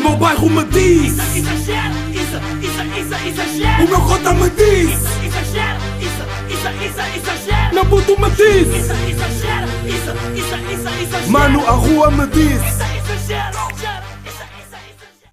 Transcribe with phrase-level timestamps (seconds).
[0.00, 3.84] meu bairro me diz Isso, exagero, isso, isso, isso, exagero.
[3.84, 6.22] O meu cota me diz Isso, exagero, isso,
[6.54, 7.74] isso, isso, exagero.
[7.74, 11.30] Meu puto me diz Isso, exagero, isso, isso, isso, exagero.
[11.30, 12.82] Mano, a rua me diz Isso,
[13.22, 13.70] exagero.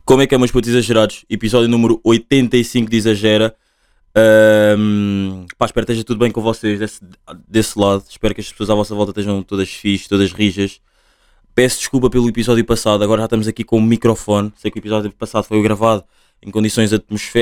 [0.08, 1.26] Como é que é, meus putos exagerados?
[1.30, 3.54] Episódio número 85 de Exagera.
[4.16, 7.02] Ahm, pá, espero que esteja tudo bem com vocês desse,
[7.46, 8.06] desse lado.
[8.10, 10.80] Espero que as pessoas à vossa volta estejam todas fixes, todas rijas.
[11.58, 14.54] Peço desculpa pelo episódio passado, agora já estamos aqui com o microfone.
[14.58, 16.04] Sei que o episódio passado foi gravado
[16.40, 16.92] em condições,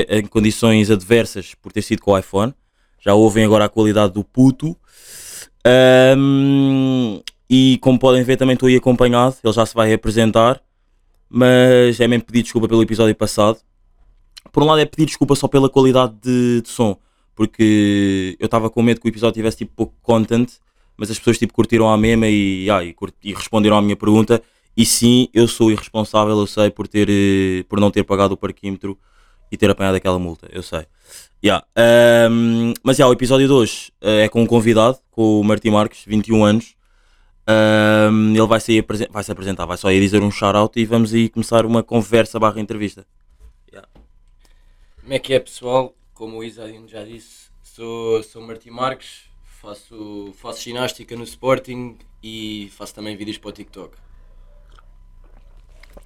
[0.08, 2.54] em condições adversas por ter sido com o iPhone.
[2.98, 4.74] Já ouvem agora a qualidade do puto.
[5.62, 9.36] Ahm, e como podem ver, também estou aí acompanhado.
[9.44, 10.62] Ele já se vai apresentar
[11.28, 13.58] mas é mesmo pedir desculpa pelo episódio passado.
[14.50, 16.96] Por um lado é pedir desculpa só pela qualidade de, de som,
[17.34, 20.52] porque eu estava com medo que o episódio tivesse tipo pouco content,
[20.96, 24.42] mas as pessoas tipo curtiram a mesma e, ah, e, e responderam à minha pergunta.
[24.76, 28.36] E sim, eu sou irresponsável, eu sei, por, ter, eh, por não ter pagado o
[28.36, 28.98] parquímetro
[29.50, 30.86] e ter apanhado aquela multa, eu sei.
[31.42, 31.66] Yeah.
[31.76, 35.70] ahm, mas yeah, o episódio de hoje eh, é com um convidado, com o Martim
[35.70, 36.74] Marques, 21 anos.
[37.46, 41.14] Ahm, ele vai, sair, vai se apresentar, vai só ir dizer um shout-out e vamos
[41.14, 43.06] aí começar uma conversa barra entrevista.
[45.06, 45.94] Como é que é pessoal?
[46.12, 49.26] Como o Isadino já disse, sou, sou Martim Marques,
[49.66, 53.96] faço, faço ginástica no Sporting e faço também vídeos para o TikTok.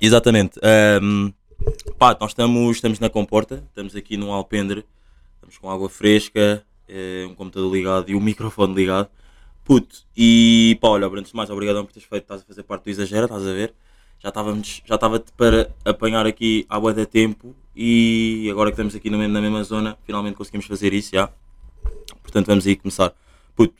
[0.00, 0.58] Exatamente.
[0.62, 1.33] Ahm,
[1.98, 4.84] pá, nós estamos, estamos na comporta, estamos aqui num alpendre,
[5.34, 9.11] estamos com água fresca, eh, um computador ligado e o microfone ligado.
[9.62, 12.84] Puto, e pá, olha, antes de mais, obrigadão por teres feito, estás a fazer parte
[12.84, 13.74] do Exagera, estás a ver?
[14.19, 18.95] Já estávamos, já estava para apanhar aqui à boa da tempo e agora que estamos
[18.95, 21.30] aqui no na mesma zona, finalmente conseguimos fazer isso, já.
[22.22, 23.14] Portanto, vamos aí começar.
[23.54, 23.74] Puto,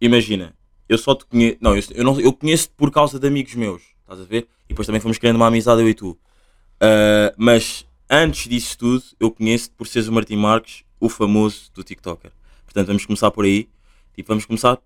[0.00, 0.54] imagina,
[0.88, 3.82] eu só te conheço, não, eu, eu, não, eu conheço-te por causa de amigos meus,
[4.00, 4.48] estás a ver?
[4.64, 6.18] E depois também fomos criando uma amizade, eu e tu.
[6.82, 11.84] Ah, mas antes disso tudo, eu conheço-te por seres o Martim Marques, o famoso do
[11.84, 12.32] TikToker.
[12.64, 13.68] Portanto, vamos começar por aí.
[14.14, 14.78] Tipo, vamos começar.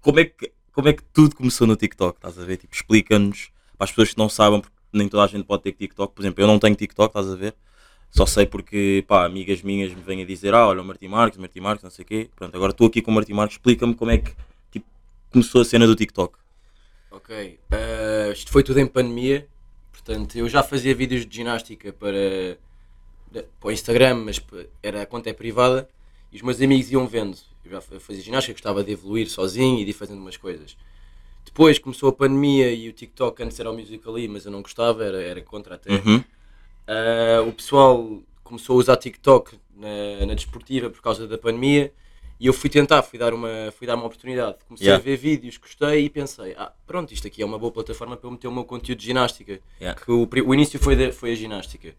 [0.00, 2.18] Como é que, como é que tudo começou no TikTok?
[2.18, 2.58] Estás a ver?
[2.58, 5.72] Tipo, explica-nos para as pessoas que não sabem, porque nem toda a gente pode ter
[5.72, 6.14] TikTok.
[6.14, 7.54] Por exemplo, eu não tenho TikTok, estás a ver?
[8.10, 11.38] Só sei porque, pá, amigas minhas me vêm a dizer, ah, olha o Martim Marques,
[11.38, 12.30] Martim Marques, não sei o quê.
[12.34, 14.32] Pronto, agora estou aqui com o Martim Marques, explica-me como é que
[14.72, 14.86] tipo,
[15.30, 16.36] começou a cena do TikTok.
[17.10, 19.46] Ok, eh, isto foi tudo em pandemia,
[19.92, 22.58] portanto eu já fazia vídeos de ginástica para,
[23.32, 24.40] para o Instagram, mas
[24.82, 25.88] era, a conta é privada
[26.32, 27.36] e os meus amigos iam vendo.
[27.64, 30.76] Eu já fa- fazia ginástica, gostava de evoluir sozinho e de ir fazendo umas coisas.
[31.44, 35.04] Depois começou a pandemia e o TikTok antes era o Musical.ly, mas eu não gostava,
[35.04, 35.92] era, era contra até.
[35.92, 36.22] Uhum.
[36.88, 41.92] Uh, o pessoal começou a usar TikTok na, na desportiva por causa da pandemia
[42.40, 44.56] e eu fui tentar, fui dar uma, fui dar uma oportunidade.
[44.66, 45.02] Comecei Yeah.
[45.02, 48.26] a ver vídeos, gostei e pensei, ah, pronto, isto aqui é uma boa plataforma para
[48.26, 49.60] eu meter o meu conteúdo de ginástica.
[49.80, 50.00] Yeah.
[50.00, 51.94] Que o, o início foi, da- foi a ginástica.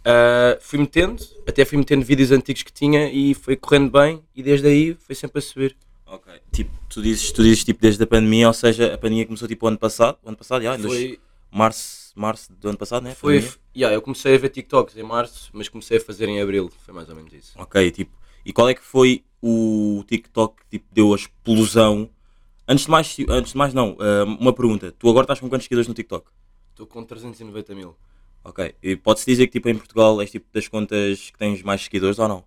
[0.00, 4.42] Uh, fui metendo, até fui metendo vídeos antigos que tinha e foi correndo bem e
[4.42, 5.76] desde aí foi sempre a subir.
[6.06, 6.32] Ok.
[6.52, 9.66] Tipo, tu dizes, tu dizes tipo desde a pandemia, ou seja, a pandemia começou tipo
[9.66, 11.18] ano passado, o ano passado, já, Foi,
[11.50, 13.14] março, março do ano passado, né?
[13.14, 13.58] foi, Pandemia?
[13.76, 16.92] yeah, eu comecei a ver TikToks em março, mas comecei a fazer em abril, foi
[16.94, 17.52] mais ou menos isso.
[17.56, 22.08] Ok, tipo, e qual é que foi o TikTok que tipo, deu a explosão?
[22.68, 24.92] Antes de mais, antes de mais não, ah, uma pergunta.
[24.98, 26.26] Tu agora estás com quantos seguidores no TikTok?
[26.70, 27.96] Estou com 390 mil.
[28.44, 28.74] Ok.
[28.82, 32.18] E pode-se dizer que tipo em Portugal és tipo das contas que tens mais seguidores
[32.18, 32.44] ou não?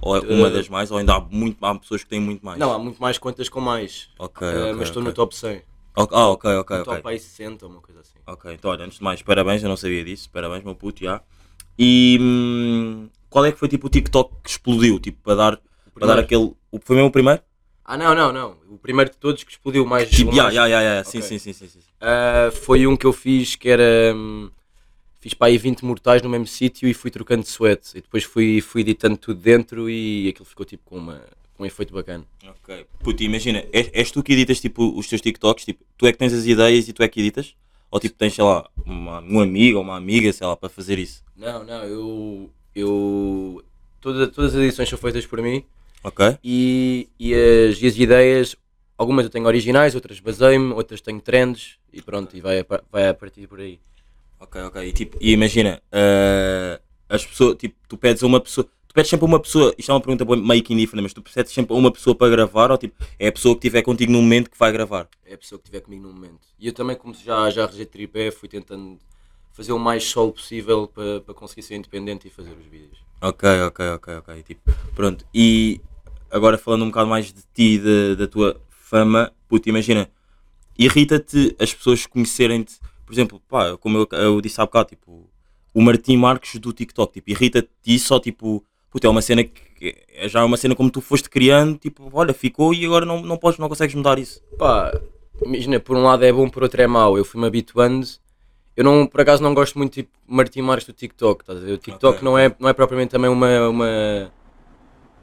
[0.00, 2.44] Ou é uma Eh, das mais, ou ainda há, muito, há pessoas que têm muito
[2.44, 2.58] mais?
[2.58, 4.08] Não, há muito mais contas com mais.
[4.18, 5.10] Ok, Uh, ok, mas estou ok.
[5.10, 5.62] no top 100.
[5.94, 6.94] Ok, Ah, ok, ok, no ok.
[6.94, 8.18] top aí 60 ou uma coisa assim.
[8.26, 11.20] Ok, então olha, antes de mais, parabéns, eu não sabia disso, parabéns, meu puto, já.
[11.78, 15.60] E hum, qual é que foi tipo o TikTok que explodiu, tipo, para dar,
[15.94, 16.52] para dar aquele.
[16.70, 17.42] O, foi mesmo o primeiro?
[17.84, 18.56] Ah, não, não, não.
[18.70, 20.10] O primeiro de todos que explodiu mais.
[20.10, 21.78] Tipo, o já, já, já, sim, sim, sim, sim, sim.
[21.78, 24.14] Uh, foi um que eu fiz que era.
[24.14, 24.50] hum,
[25.20, 27.96] fiz para aí 20 mortais no mesmo sítio e fui trocando de sweat.
[27.96, 31.22] E depois fui, fui editando tudo dentro e aquilo ficou tipo com, uma,
[31.58, 32.24] um efeito bacana.
[32.46, 32.86] Ok.
[33.00, 36.18] Puto, imagina, és, és tu que editas tipo os teus TikToks, tipo, tu é que
[36.18, 37.54] tens as ideias e tu é que editas?
[37.90, 40.98] Ou tipo tens, sei lá, uma, um amigo ou uma amiga, sei lá, para fazer
[40.98, 41.24] isso?
[41.36, 42.50] Não, não, eu.
[42.74, 43.64] eu
[44.00, 45.64] toda, todas as edições são feitas por mim
[46.04, 46.38] Ok?
[46.44, 48.56] e, e, as, as ideias,
[48.96, 53.08] algumas eu tenho originais, outras basei-me, outras tenho trends e pronto, e vai a, vai
[53.08, 53.80] a partir por aí.
[54.40, 54.88] Ok, ok.
[54.88, 59.10] E, tipo, e imagina, eh, as pessoas, tipo, tu pedes a uma pessoa, tu pedes
[59.10, 61.74] sempre a uma pessoa, isto é uma pergunta meio que indiferente, mas tu pedes sempre
[61.74, 64.50] a uma pessoa para gravar ou tipo, é a pessoa que estiver contigo no momento
[64.50, 65.08] que vai gravar?
[65.24, 66.40] é a pessoa que estiver comigo no momento.
[66.58, 68.98] E eu também, como já, já arranjei tripé, fui tentando
[69.52, 72.98] fazer o mais solo possível para, para conseguir ser independente e fazer os vídeos.
[73.20, 74.42] Ok, ok, ok, ok.
[74.42, 75.24] Tipo, pronto.
[75.34, 75.80] E
[76.30, 80.10] agora falando um bocado mais de ti, e da da tua fama, puto, imagina,
[80.78, 85.26] irrita-te as pessoas conhecerem-te por exemplo, pá, como eu, eu disse há bocado, tipo,
[85.72, 89.96] o Martim Marques do TikTok, tipo, irrita-te isso só, tipo, puta, é uma cena que
[90.14, 93.36] é já uma cena como tu foste criando, tipo, olha, ficou e agora não, não
[93.36, 94.42] podes, não consegues mudar isso.
[94.58, 94.92] Pá,
[95.44, 97.16] imagina, por um lado é bom, por outro é mau.
[97.16, 98.06] Eu fui-me habituando.
[98.76, 101.72] Eu não, por acaso não gosto muito tipo Martim Marques do TikTok, estás a ver?
[101.72, 102.24] O TikTok Ok.
[102.24, 104.32] não, é, não é propriamente também uma, uma,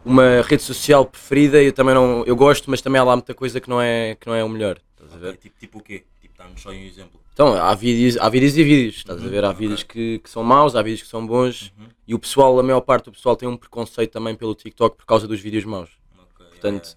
[0.04, 1.62] uma rede social preferida.
[1.62, 4.28] Eu também não, eu gosto, mas também há lá muita coisa que não é, que
[4.28, 5.30] não é o melhor, estás a ver?
[5.30, 6.04] Ok, Tipo, tipo o quê?
[6.22, 7.20] Tipo, dá-nos só um exemplo.
[7.36, 9.44] Então, há vídeos, há vídeos e vídeos, estás a ver?
[9.44, 11.74] Há vídeos que, que são maus, há vídeos que são bons.
[12.08, 15.06] E o pessoal, a maior parte do pessoal tem um preconceito também pelo TikTok por
[15.06, 15.90] causa dos vídeos maus.
[16.18, 16.96] Ok, Portanto,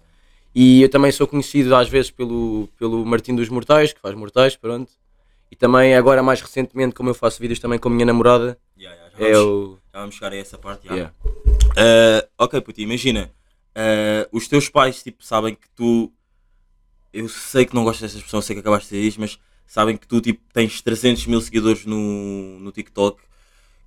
[0.55, 4.55] e eu também sou conhecido às vezes pelo, pelo Martim dos Mortais, que faz mortais,
[4.55, 4.89] pronto.
[5.51, 8.97] E também agora mais recentemente, como eu faço vídeos também com a minha namorada, yeah,
[8.97, 9.29] yeah, yeah.
[9.29, 9.77] é Já, vamos, o.
[9.93, 10.87] já vamos chegar a essa parte.
[10.87, 10.93] já.
[10.93, 11.13] Yeah.
[11.75, 13.29] Ah, ok, puto, imagina,
[13.75, 16.13] ah, os teus pais, tipo, sabem que tu,
[17.11, 19.37] eu sei que não gostas dessa expressão, sei que acabaste de dizer isto, mas
[19.69, 23.21] sabem que tu, tipo, tens 300 mil seguidores no, no TikTok,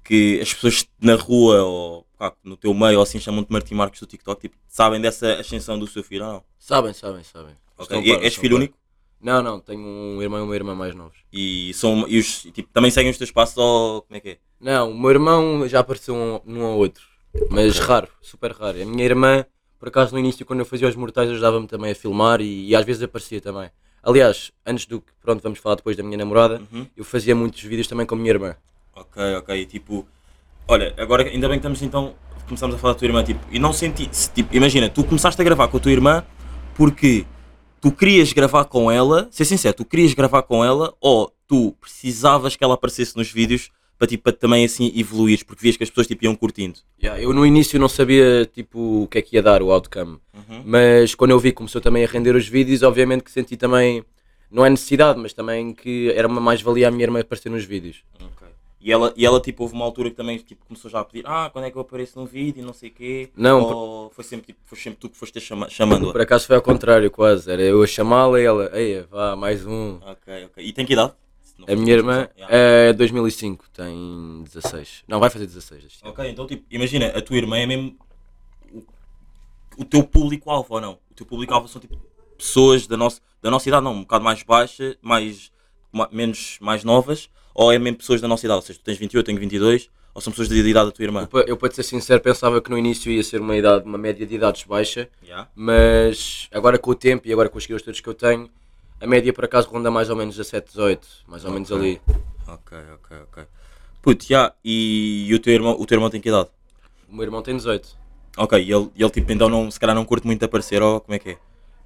[0.05, 4.01] que as pessoas na rua ou pá, no teu meio ou assim chamam-te Martim Marques
[4.01, 6.45] do TikTok, tipo, sabem dessa ascensão do seu filho ou não?
[6.59, 7.57] Sabem, sabem, sabem.
[7.77, 8.79] Ok, Estão e és filho único?
[9.21, 11.19] Não, não, tenho um irmão e uma irmã mais novos.
[11.33, 14.39] E, são, e os, tipo, também seguem os teus passos ou como é que é?
[14.61, 17.05] Não, o meu irmão já apareceu um, num ou outro,
[17.51, 18.81] mas raro, super raro.
[18.81, 19.45] A minha irmã,
[19.79, 22.77] por acaso no início, quando eu fazia os mortais, ajudava-me também a filmar e, e
[22.77, 23.69] às vezes aparecia também.
[24.03, 26.87] Aliás, antes do que, pronto, vamos falar depois da minha namorada, Uhum.
[26.97, 28.57] eu fazia muitos vídeos também com a minha irmã.
[28.95, 30.07] Ok, ok, e tipo,
[30.67, 32.15] olha, agora ainda bem que estamos então,
[32.47, 35.41] começamos a falar da tua irmã, tipo, e não senti, se, tipo, imagina, tu começaste
[35.41, 36.25] a gravar com a tua irmã
[36.75, 37.25] porque
[37.81, 42.57] tu querias gravar com ela, ser sincero, tu querias gravar com ela ou tu precisavas
[42.57, 43.71] que ela aparecesse nos vídeos
[44.03, 46.81] para, tipo, para também assim evoluires, porque vias que as pessoas tipo, iam curtindo.
[47.01, 50.19] Yeah, eu no início não sabia tipo o que é que ia dar o outcome,
[50.35, 50.63] Uhum.
[50.65, 54.05] mas quando eu vi que começou também a render os vídeos, obviamente que senti também,
[54.51, 58.03] não é necessidade, mas também que era uma mais-valia a minha irmã aparecer nos vídeos.
[58.21, 58.49] Ok.
[58.81, 61.23] E ela, e ela, tipo, houve uma altura que também tipo, começou já a pedir,
[61.25, 63.29] ah, quando é que eu apareço num vídeo, não sei o quê.
[63.37, 66.11] Não, ou foi sempre, tipo, foi sempre tu que foste chama chamando-a.
[66.11, 67.49] Por acaso foi ao contrário, quase.
[67.49, 69.99] Era eu a chamá-la e ela, ei, vá, mais um.
[70.05, 70.65] Ok, ok.
[70.67, 71.13] E tem que idade?
[71.69, 75.05] A minha irmã é 2005, tem 16.
[75.09, 75.99] Não, vai fazer 16 este.
[76.07, 77.97] Ok, então tipo, imagina, a tua irmã é mesmo
[78.73, 78.83] o,
[79.79, 80.93] o teu público-alvo ou não?
[81.11, 81.97] O teu público-alvo são tipo
[82.37, 85.53] pessoas da nossa, da nossa idade, não, um bocado mais baixa, mais,
[85.93, 88.57] ma- menos, mais novas, ou é mesmo pessoas da nossa idade?
[88.57, 91.05] Ou seja, tu tens 28, eu tenho 22, ou são pessoas da idade da tua
[91.05, 91.21] irmã?
[91.23, 93.85] Eu, pa- eu, para te ser sincero, pensava que no início ia ser uma, idade,
[93.85, 95.49] uma média de idades baixa, Yeah.
[95.55, 98.51] mas agora com o tempo e agora com os seguidores todos que eu tenho,
[99.03, 101.81] a média por acaso ronda mais ou menos 17, 18, mais ou menos Ok.
[101.83, 102.01] ali.
[102.47, 103.45] Ok, ok, ok.
[104.01, 106.49] Puto, yeah, e, e o, teu irmão, o teu irmão tem que idade?
[107.09, 107.97] O meu irmão tem 18.
[108.37, 111.15] Ok, e ele, ele tipo, então não, se calhar não curte muito aparecer, ou como
[111.15, 111.39] é que é?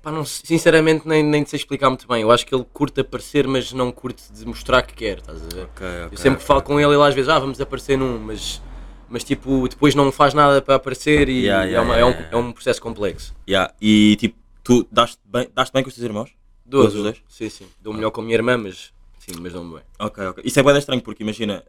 [0.03, 2.23] Pá, não, sinceramente nem, nem sei explicar muito bem.
[2.23, 5.49] Eu acho que ele curte aparecer, mas não curte de mostrar que quer, estás a
[5.57, 5.65] ver?
[5.65, 6.09] Ok, ok.
[6.13, 8.63] Eu sempre que falo com ele, ele às vezes, ah, vamos aparecer num, mas,
[9.09, 12.37] mas tipo, depois não faz nada para aparecer e Yeah, é, yeah, uma- yeah, é
[12.37, 13.35] um, é um processo complexo.
[13.49, 16.31] Yeah, e tipo, tu daste bem, daste bem com os teus irmãos?
[16.67, 17.03] Dou, os dou.
[17.05, 17.23] dois?
[17.29, 17.67] Sim, sim.
[17.81, 19.83] Dou melhor com a minha irmã, mas sim, mas dou-me bem.
[19.99, 20.43] Ok, ok.
[20.45, 21.65] Isso é bem estranho porque imagina,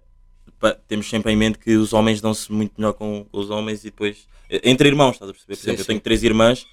[0.60, 3.86] pa- temos sempre em mente que os homens dão-se muito melhor com, os homens e
[3.92, 4.28] depois.
[4.50, 5.56] Entre irmãos, estás a perceber?
[5.56, 5.88] Por Sim, exemplo, eu sim.
[5.90, 6.66] tenho três irmãs,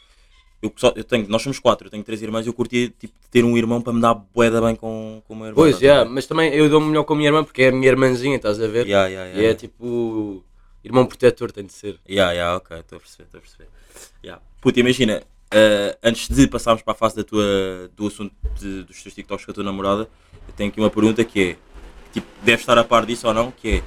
[0.63, 3.13] eu, só, eu tenho, nós somos quatro, eu tenho três irmãs e eu curtia tipo,
[3.21, 5.63] de ter um irmão para me dar boeda bem com, com o meu irmão.
[5.63, 7.69] Pois, estás a yeah, mas também eu dou-me melhor com a minha irmã porque é
[7.69, 8.87] a minha irmãzinha, estás a ver?
[8.87, 9.51] Yeah, yeah, E yeah.
[9.51, 10.43] é tipo,
[10.83, 11.99] irmão protetor tem de ser.
[12.09, 13.69] Yeah, yeah, ok, estou a perceber, estou a perceber.
[14.25, 14.43] Yeah.
[14.61, 17.45] Puta, imagina, eh, antes de passarmos para a fase da tua,
[17.97, 20.09] do assunto de- dos teus TikToks com a tua namorada,
[20.49, 21.57] eu tenho aqui uma pergunta que é,
[22.13, 23.83] tipo, deves estar a par disso ou não, que é,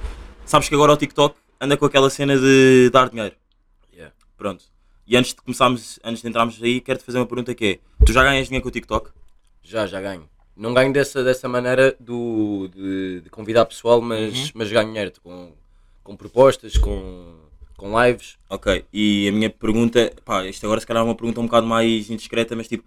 [0.46, 3.34] sabes que agora o TikTok anda com aquela cena de dar dinheiro,
[3.92, 4.14] Yeah.
[4.36, 4.64] pronto.
[5.06, 7.64] E antes de começarmos, antes de entrarmos aí, quero-te fazer uma pergunta que
[7.98, 9.10] é, tu já ganhas dinheiro com o TikTok?
[9.62, 10.28] Já, já ganho.
[10.56, 14.50] Não ganho dessa, dessa maneira do, de, de convidar pessoal, mas, Uhum.
[14.54, 15.52] mas ganho dinheiro com,
[16.04, 17.36] com propostas, com,
[17.78, 18.36] com lives.
[18.50, 21.66] Ok, e a minha pergunta, pá, isto agora se calhar é uma pergunta um bocado
[21.66, 22.84] mais indiscreta, mas tipo,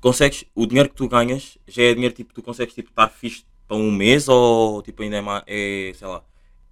[0.00, 3.44] consegues, o dinheiro que tu ganhas, já é dinheiro tipo, tu consegues tipo estar fixe
[3.66, 6.22] para um mês ou tipo ainda é, é sei lá,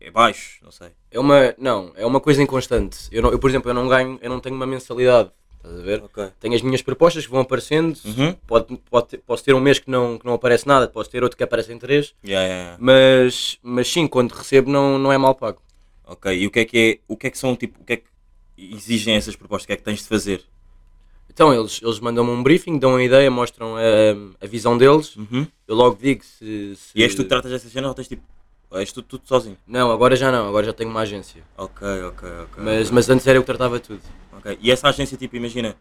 [0.00, 0.88] é baixo, não sei.
[1.10, 2.98] É uma, não, é uma coisa inconstante.
[3.12, 5.30] Eu, não, eu, por exemplo, eu não ganho, eu não tenho uma mensalidade.
[5.56, 6.02] Estás a ver?
[6.02, 6.28] Ok.
[6.40, 7.94] Tenho as minhas propostas que vão aparecendo.
[8.04, 8.34] Uhum.
[8.46, 11.22] Pode, pode, ter- posso ter um mês que não, que não aparece nada, posso ter
[11.22, 12.14] outro que aparece em três.
[12.24, 12.78] Yeah, yeah, yeah.
[12.80, 15.60] Mas, mas sim, quando recebo não, não é mal pago.
[16.12, 17.92] Ok, e o que é que é, o que é que são tipo, o que
[17.92, 18.08] é que
[18.58, 20.44] exigem essas propostas, o que é que tens de fazer?
[21.32, 23.80] Então eles, eles mandam-me um briefing, dão a ideia, mostram a,
[24.44, 25.14] a visão deles.
[25.14, 25.46] Uhum.
[25.68, 26.74] Eu logo digo se.
[26.74, 28.22] se- E és tu que tratas dessas cenas ou tens tipo,
[28.68, 29.56] ou és tu tudo sozinho?
[29.64, 31.44] Não, agora já não, agora já tenho uma agência.
[31.56, 32.62] Ok, ok, ok.
[32.64, 32.90] Mas, ok.
[32.94, 34.02] mas antes era eu que tratava tudo.
[34.32, 34.58] Ok.
[34.60, 35.76] E essa agência, tipo, imagina,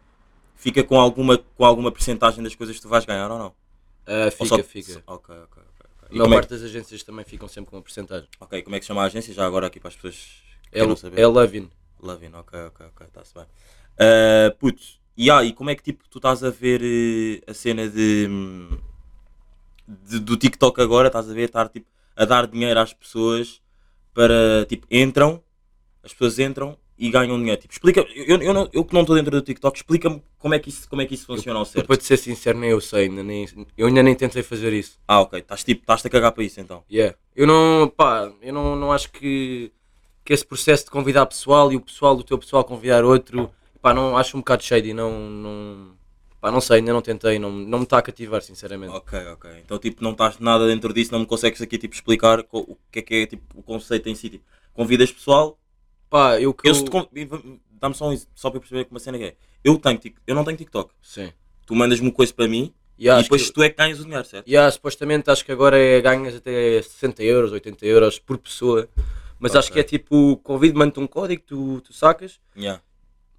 [0.54, 3.46] fica com alguma, com alguma percentagem das coisas que tu vais ganhar ou não?
[4.06, 5.02] Ou fica, só- fica.
[5.08, 5.62] Ok, ok,
[6.10, 8.28] A maior como é parte das agências também ficam sempre com uma porcentagem.
[8.40, 9.32] Ok, como é que se chama a agência?
[9.34, 10.14] Já agora aqui para as pessoas
[10.62, 11.20] que É, queiram o- saber.
[11.20, 11.70] é Lovin.
[12.02, 13.44] Lavin, ok, ok, ok, está-se bem.
[13.44, 14.82] Uh, puto,
[15.16, 18.26] e, ah, e como é que tipo, tu estás a ver eh, a cena de,
[19.86, 21.08] de- do TikTok agora?
[21.08, 21.86] Estás a ver estar tipo,
[22.16, 23.60] a dar dinheiro às pessoas
[24.14, 25.42] para tipo, entram,
[26.02, 27.58] as pessoas entram e ganham dinheiro.
[27.58, 30.58] Tipo, explica, eu, eu, não- eu que não estou dentro do TikTok, explica-me como é
[30.58, 31.86] que isso, como é que isso funciona ao Eu, certo.
[31.86, 34.98] para te ser sincero, nem eu sei, ainda nem, eu ainda nem tentei fazer isso.
[35.08, 36.84] Ah, ok, estás tipo, estás-te a cagar para isso então.
[36.92, 37.16] Yeah.
[37.34, 39.72] Eu não, pá, eu não, não acho que,
[40.22, 43.94] que esse processo de convidar pessoal e o pessoal do teu pessoal convidar outro, pá,
[43.94, 45.92] não acho um bocado shady, não, não,
[46.38, 48.92] pá, não sei, ainda não tentei, não, não me está a cativar, sinceramente.
[48.94, 49.50] Ok, ok.
[49.64, 52.98] Então, tipo, não estás nada dentro disso, não me consegues aqui, tipo, explicar o que
[52.98, 54.28] é que é, tipo, o conceito em si.
[54.28, 55.58] Tipo, convidas pessoal,
[56.10, 56.74] Pá, eu que eu,
[57.80, 59.34] dá-me só um, só para eu perceber como a cena é.
[59.62, 60.92] Eu, tenho, eu não tenho TikTok.
[61.00, 61.32] Sim.
[61.64, 64.00] Tu mandas-me uma coisa para mim E acho e depois que- tu é que ganhas
[64.00, 64.48] o dinheiro, certo?
[64.48, 68.88] Yeah, supostamente acho que agora é, ganhas até 60 euros, 80 euros por pessoa.
[69.38, 69.74] Mas acho Ok.
[69.74, 72.82] que é tipo, convido, mando um código, tu, tu sacas Yeah.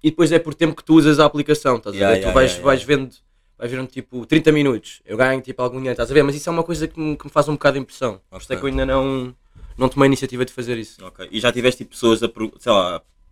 [0.02, 2.20] e depois é por tempo que tu usas a aplicação, estás Yeah, a ver?
[2.20, 2.96] yeah, tu vais, yeah, vais yeah.
[3.04, 3.14] vendo,
[3.58, 6.22] vais vendo tipo 30 minutos, eu ganho tipo algum dinheiro, estás a ver?
[6.24, 8.20] Mas isso é uma coisa que me, que me faz um bocado de impressão.
[8.36, 9.32] Isso é que eu ainda não,
[9.76, 11.04] não tomei a iniciativa de fazer isso.
[11.04, 11.28] Ok.
[11.30, 12.30] E já tiveste, tipo, pessoas a,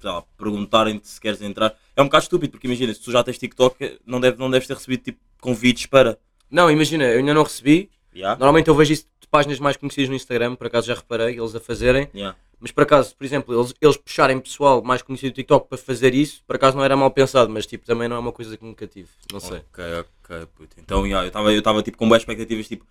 [0.01, 1.77] sei lá, perguntarem-te se queres entrar.
[1.95, 4.67] É um bocado estúpido, porque imagina, se tu já tens TikTok, não, deve, não deves
[4.67, 6.19] ter recebido, tipo, convites para...
[6.51, 7.91] Não, imagina, eu ainda não recebi.
[8.15, 8.39] Yeah?
[8.39, 11.55] Normalmente eu vejo isso de páginas mais conhecidas no Instagram, por acaso já reparei, eles
[11.55, 12.09] a fazerem.
[12.15, 12.37] Yeah.
[12.59, 16.15] Mas por acaso, por exemplo, eles, eles puxarem pessoal mais conhecido do TikTok para fazer
[16.15, 18.65] isso, por acaso não era mal pensado, mas tipo, também não é uma coisa que
[18.65, 19.59] nunca tive, não sei.
[19.73, 19.85] Ok,
[20.25, 20.77] ok, puto.
[20.79, 22.85] Então, yeah, eu estava eu tava, tipo com boas expectativas, tipo,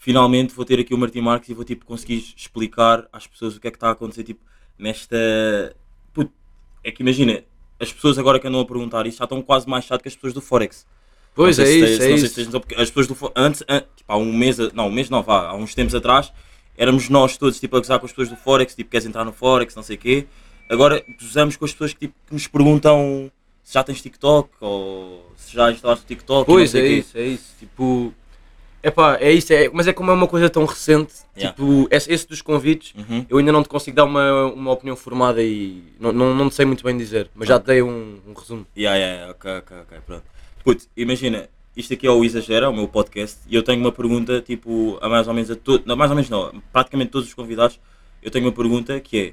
[0.00, 3.60] finalmente vou ter aqui o Martim Marques e vou tipo conseguir explicar às pessoas o
[3.60, 4.40] que é que está a acontecer, tipo,
[4.78, 5.16] nesta.
[6.12, 6.32] Puto,
[6.82, 7.44] é que imagina,
[7.78, 10.14] as pessoas agora que andam a perguntar isso já estão quase mais chato que as
[10.14, 10.86] pessoas do Forex.
[11.34, 12.28] Pois é se isso, é isso.
[12.34, 12.40] se
[12.76, 15.54] as pessoas do antes, an- tipo, há um mês, não, um mês não, vá, há
[15.54, 16.32] uns tempos atrás,
[16.76, 19.32] éramos nós todos tipo a gozar com as pessoas do Forex, tipo, queres entrar no
[19.32, 20.26] Forex, não sei o quê.
[20.68, 23.30] Agora gozamos com as pessoas que, tipo, que nos perguntam
[23.62, 26.46] se já tens TikTok ou se já instalaste o TikTok.
[26.46, 26.88] Pois é quê.
[26.88, 27.54] isso, é isso.
[27.58, 28.14] Tipo,
[28.82, 31.56] epá, é isso, é, mas é como é uma coisa tão recente, Yeah.
[31.56, 33.24] tipo, esse, esse dos convites, Uhum.
[33.28, 36.66] eu ainda não te consigo dar uma, uma opinião formada e não, não, não sei
[36.66, 38.66] muito bem dizer, mas já te dei um, um resumo.
[38.76, 40.24] Yeah, yeah, ok, ok, ok, pronto.
[40.64, 44.40] Puto, imagina, isto aqui é o Exagera, o meu podcast, e eu tenho uma pergunta,
[44.42, 47.80] tipo, a mais ou menos a todos, mais ou menos não, praticamente todos os convidados,
[48.22, 49.32] eu tenho uma pergunta que é,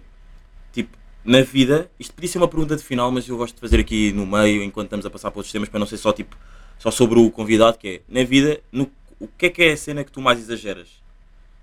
[0.71, 3.79] tipo, na vida, isto podia ser uma pergunta de final, mas eu gosto de fazer
[3.81, 6.37] aqui no meio, enquanto estamos a passar para outros temas, para não ser só, tipo,
[6.79, 8.89] só sobre o convidado, que é, na vida, no,
[9.19, 10.87] o que é que é a cena que tu mais exageras?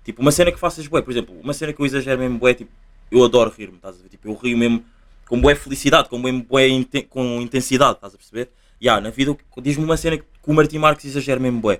[0.03, 2.53] Tipo, uma cena que faças bué, por exemplo, uma cena que eu exagero mesmo bué,
[2.53, 2.71] tipo,
[3.11, 4.09] eu adoro rir-me, estás a ver?
[4.09, 4.83] Tipo, eu rio mesmo
[5.27, 8.49] com bué felicidade, com bué, inten- com intensidade, estás a perceber?
[8.81, 11.79] Ya, na vida, diz-me uma cena que, que o Martim Marques exagera mesmo bué.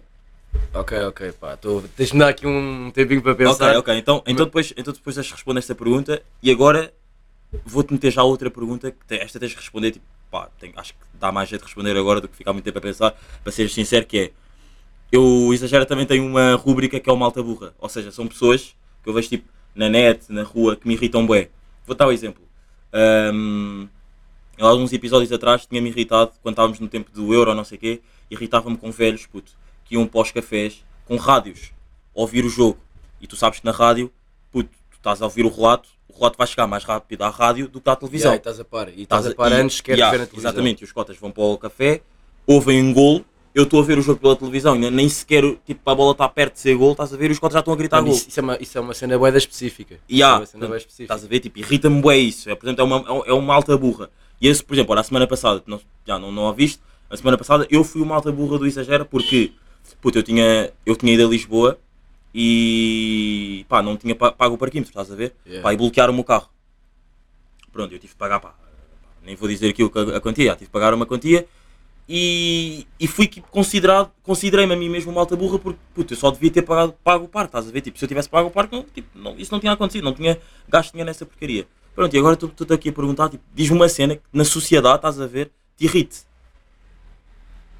[0.74, 3.72] Ok, ok, pá, tô, deixa-me dar aqui um tempinho para pensar.
[3.72, 6.94] Ok, ok, então, então, depois, então depois deixas responder esta pergunta e agora
[7.66, 10.94] vou-te meter já outra pergunta, que te- esta tens de responder, tipo, pá, tenho- acho
[10.94, 13.52] que dá mais jeito de responder agora do que ficar muito tempo a pensar, para
[13.52, 14.32] ser sincero, que é,
[15.12, 18.76] eu exagero também tenho uma rúbrica que é o malta burra, ou seja, são pessoas
[19.04, 21.50] que eu vejo tipo na net, na rua, que me irritam bué.
[21.86, 22.44] Vou dar um exemplo.
[24.58, 27.82] Há alguns episódios atrás tinha-me irritado, quando estávamos no tempo do Euro, não sei o
[27.82, 29.52] quê, irritava-me com velhos, puto,
[29.84, 31.72] que iam para os cafés com rádios,
[32.16, 32.80] a ouvir o jogo.
[33.22, 34.12] E tu sabes que na rádio,
[34.52, 37.68] puto, tu estás a ouvir o relato, o relato vai chegar mais rápido à rádio
[37.68, 38.32] do que à televisão.
[38.32, 40.26] Yeah, e estás a par, e estás Estás a par antes, queres yeah, ver na
[40.26, 40.52] televisão.
[40.52, 42.02] Exatamente, e os cotas vão para o café,
[42.48, 45.90] ouvem um golo, eu estou a ver o jogo pela televisão, ainda nem sequer, tipo,
[45.90, 47.74] a bola está perto de ser golo, estás a ver e os cotas já estão
[47.74, 48.18] a gritar Mano, golo.
[48.18, 49.98] isso, isso é uma, isso é uma cena boeda específica.
[50.10, 51.04] E há, Isso é uma cena específica.
[51.06, 54.10] estás a ver, tipo, irrita-me bué isso, é, portanto é uma, é uma alta burra.
[54.42, 57.38] E esse, por exemplo, a semana passada, não, já não, não a viste, a semana
[57.38, 59.54] passada eu fui uma alta burra do Exagera porque,
[60.02, 61.80] puto, eu tinha, eu tinha ido a Lisboa
[62.34, 65.34] e, pá, não tinha pa- pago o parquímetro, estás a ver?
[65.46, 65.64] Yeah.
[65.64, 66.50] Pá, e bloquearam o meu carro.
[67.72, 68.54] Pronto, eu tive que pagar, pá,
[69.24, 71.48] nem vou dizer aqui a, quantia, tive que pagar uma quantia
[72.08, 76.30] e, e fui considerado, considerei-me a mim mesmo uma alta burra porque puto, eu só
[76.32, 77.82] devia ter pagado, pago o parque, estás a ver?
[77.82, 80.14] Tipo, se eu tivesse pago o parque, não, tipo, não- isso não tinha acontecido, não
[80.14, 81.68] tinha gasto dinheiro nessa porcaria.
[81.96, 85.20] Pronto, e agora estou aqui a perguntar, tipo, diz-me uma cena que na sociedade, estás
[85.20, 86.24] a ver, te irrite.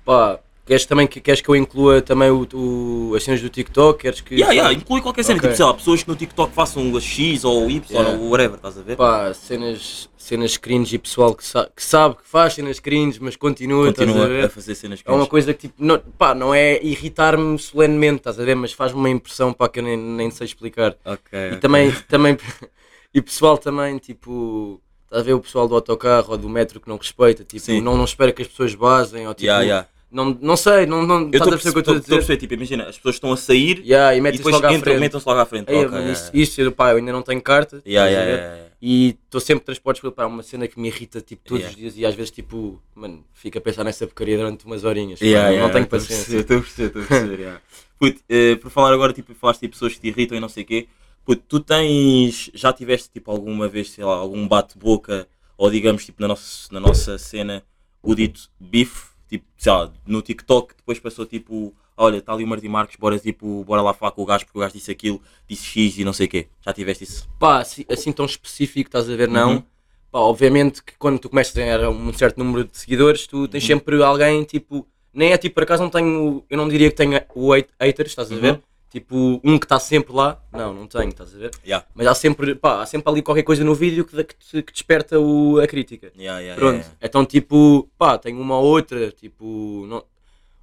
[0.04, 4.00] Pá, queres também que, queres que eu inclua também o, o- as cenas do TikTok?
[4.00, 4.36] Queres que.
[4.36, 5.48] Yeah, yeah, inclui qualquer cena, Ok.
[5.50, 8.18] tipo, sei lá, pessoas que no TikTok façam o X ou Y Yeah.
[8.20, 8.96] ou whatever, estás a ver?
[8.98, 13.36] Pá, cenas, cenas cringe e pessoal que, sa que sabe que faz cenas cringe, mas
[13.36, 14.46] continua, estás a Continua ver?
[14.46, 18.18] a fazer cenas que É uma coisa que tipo, não, pá, não é irritar-me solenemente,
[18.18, 18.56] estás a ver?
[18.56, 20.96] Mas faz-me uma impressão pá, que eu nem, nem sei explicar.
[21.06, 21.58] Ok, E ok.
[21.60, 22.38] também, também,
[23.14, 26.90] e pessoal também, tipo, estás a ver o pessoal do autocarro ou do metro que
[26.90, 27.82] não respeita, tipo, Sim.
[27.82, 29.88] não, não espera que as pessoas basem, ou tipo, Yeah, yeah.
[30.16, 32.00] Não, não sei, não, não Eu estás estou a perceber o que eu estou a
[32.00, 32.16] dizer?
[32.16, 34.70] perceber, tipo, imagina, as pessoas estão a sair Yeah, e e metem-se depois logo à
[34.74, 35.00] entram, frente.
[35.02, 35.70] metam-se logo à frente.
[35.70, 36.40] Ei, Ok, mano, yeah, isso, yeah.
[36.40, 37.82] isso, eu, pá, eu ainda não tenho carta.
[37.86, 38.66] Yeah, a yeah, yeah.
[38.82, 41.98] E estou sempre transportes pelo pá, uma cena que me irrita tipo, todos os dias
[41.98, 45.20] e às vezes tipo, mano, fico a pensar nessa porcaria durante umas horinhas.
[45.20, 46.38] não, tenho estou a paciência.
[46.38, 47.40] Estou a perceber, estou a perceber.
[47.40, 47.62] yeah.
[48.00, 50.64] Puto, eh, por falar agora, tipo, falaste de pessoas que te irritam e não sei
[50.64, 50.88] o quê.
[51.26, 52.50] Puto, tu tens.
[52.54, 56.80] Já tiveste tipo alguma vez, sei lá, algum bate-boca ou digamos, tipo, na nossa, na
[56.80, 57.64] nossa cena,
[58.04, 61.74] o dito bife, tipo, sei lá, no TikTok, depois passou tipo.
[61.98, 64.58] Olha, está ali o Martim Marques, bora, tipo, bora lá falar com o gajo porque
[64.58, 66.48] o gajo disse aquilo, disse X e não sei o quê.
[66.62, 67.30] Já tiveste isso?
[67.40, 69.54] Pá, assim, assim tão específico, estás a ver, não.
[69.54, 69.64] Uhum.
[70.12, 73.48] Pá, obviamente que quando tu começas a ganhar um certo número de seguidores, tu Uhum.
[73.48, 76.98] tens sempre alguém, tipo, nem é tipo, por acaso não tenho, eu não diria que
[76.98, 78.54] tenho o hate- haters, estás a ver?
[78.56, 78.62] Uhum.
[78.96, 81.52] Tipo, um que está sempre lá, não, não tenho, estás a ver?
[81.68, 81.86] Yeah.
[81.94, 84.72] Mas há sempre, pá, há sempre ali qualquer coisa no vídeo que, que, te- que
[84.72, 86.14] desperta o, a crítica.
[86.18, 90.02] Yeah, yeah, Pronto, então tipo, pá, tenho uma ou outra, tipo, não,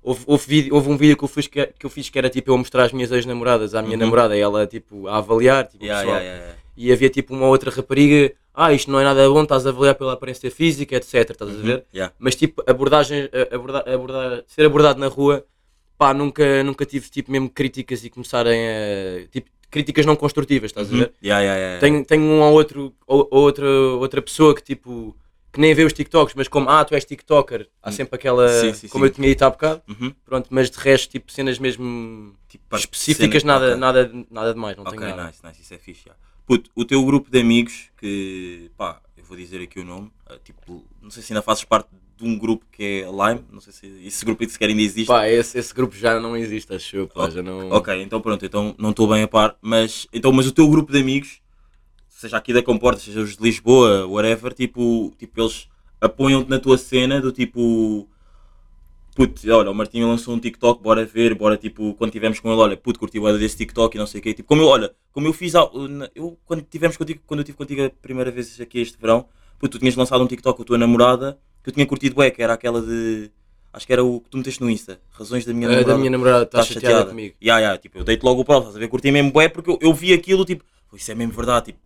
[0.03, 2.31] houve, houve, vídeo- houve um vídeo que eu, fiz que, que eu fiz que era
[2.31, 4.01] tipo eu mostrar as minhas ex-namoradas à minha Uhum.
[4.01, 6.17] namorada e ela tipo a avaliar, tipo, pessoal.
[6.75, 9.95] e havia tipo uma outra rapariga, ah, isto não é nada bom, estás a avaliar
[9.95, 11.85] pela aparência física, etc, estás a ver?
[12.19, 15.45] Mas tipo, abordagem, aborda, aborda, ser abordado na rua,
[16.03, 20.89] pá, nunca, nunca tive tipo mesmo críticas e começarem a, tipo, críticas não construtivas, estás
[20.89, 20.99] a Uhum.
[20.99, 21.13] ver?
[21.23, 21.81] Yeah, yeah, yeah.
[21.81, 25.17] Tenho, tenho um ou outro, ou, ou outra, outra pessoa que tipo,
[25.53, 28.75] que nem vê os TikToks, mas como, ah, tu és TikToker, há sempre aquela, Sim,
[28.75, 29.11] sim, como sim.
[29.11, 30.13] eu tinha dito há bocado, Uhum.
[30.25, 33.77] pronto, mas de resto, tipo, cenas mesmo Tipo, específicas, cena- nada, ok.
[33.79, 35.27] nada, nada demais, não Ok, tenho nada.
[35.29, 36.03] nice, nice, isso é fixe.
[36.09, 36.15] já.
[36.45, 40.39] Puto, o teu grupo de amigos, que pá, eu vou dizer aqui o nome, eh,
[40.45, 41.89] tipo, não sei se ainda fazes parte
[42.23, 45.09] de um grupo que é Lime, não sei se esse grupo sequer ainda existe.
[45.09, 47.71] Pá, esse, esse grupo já não existe, acho eu, pá, Oh, já não...
[47.71, 50.93] Ok, então pronto, então não estou bem a par, mas, então, mas o teu grupo
[50.93, 51.41] de amigos,
[52.09, 55.69] seja aqui da Comporta, seja os de Lisboa, whatever, tipo, tipo eles
[56.01, 58.09] apoiam-te na tua cena do tipo.
[59.15, 62.61] Puto, olha, o Martinho lançou um TikTok, bora ver, bora tipo, quando tivemos com ele,
[62.61, 64.33] olha, puto, curti o desse TikTok e não sei o quê.
[64.33, 65.53] Tipo, como eu, olha, como eu fiz,
[66.15, 69.77] eu quando tivemos contigo, quando eu estive contigo a primeira vez aqui este verão, puto,
[69.77, 72.43] tu tinhas lançado um TikTok com a tua namorada, que eu tinha curtido bué, que
[72.43, 73.31] era aquela de,
[73.73, 75.93] acho que era o que tu meteste no Insta, razões da minha Ah, namorada.
[75.93, 77.35] da minha namorada está Tá chateada, comigo.
[77.43, 78.89] Ya, ya, tipo, eu dei-te logo o prova, estás a ver?
[78.89, 81.79] Curti mesmo bué porque eu, eu vi aquilo, tipo, "Pô, isso é mesmo verdade, tipo,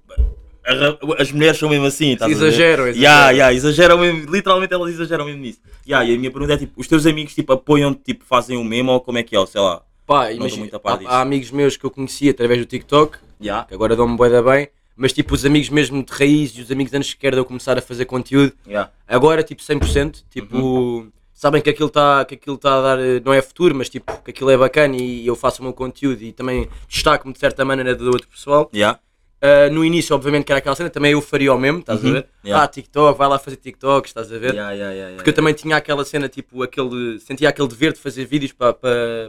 [1.19, 2.47] as mulheres são mesmo assim, estás a ver?
[2.49, 3.37] Exageram, exageram.
[3.37, 5.61] ya, exageram mesmo, literalmente elas exageram mesmo nisso.
[5.87, 8.65] Ya, e a minha pergunta é, tipo, os teus amigos, tipo, apoiam-te, tipo, fazem o
[8.65, 9.83] mesmo ou como é que é, ou sei lá.
[10.05, 13.95] Pá, imagina, há, há amigos meus que eu conheci através do TikTok, Ya, que agora
[13.95, 17.11] dão-me bué da bem, mas tipo os amigos mesmo de raiz e os amigos antes
[17.11, 21.13] sequer de eu começar a fazer conteúdo, ya, agora tipo 100%, tipo, Uhum.
[21.35, 24.31] sabem que aquilo está que tá a dar, eh, não é futuro, mas tipo, que
[24.31, 27.95] aquilo é bacana e eu faço o meu conteúdo e também destaco-me de certa maneira
[27.95, 28.71] do outro pessoal.
[28.75, 28.99] ya,
[29.40, 32.09] Ah, no início, obviamente, que era aquela cena, também eu faria o mesmo, estás Uhum,
[32.11, 32.27] a ver?
[32.44, 32.64] yeah.
[32.64, 34.55] Ah, TikTok, vai lá fazer TikTok, estás a ver?
[34.55, 38.25] ya, ya, Porque eu também tinha aquela cena, tipo, aquele, sentia aquele dever de fazer
[38.25, 38.75] vídeos para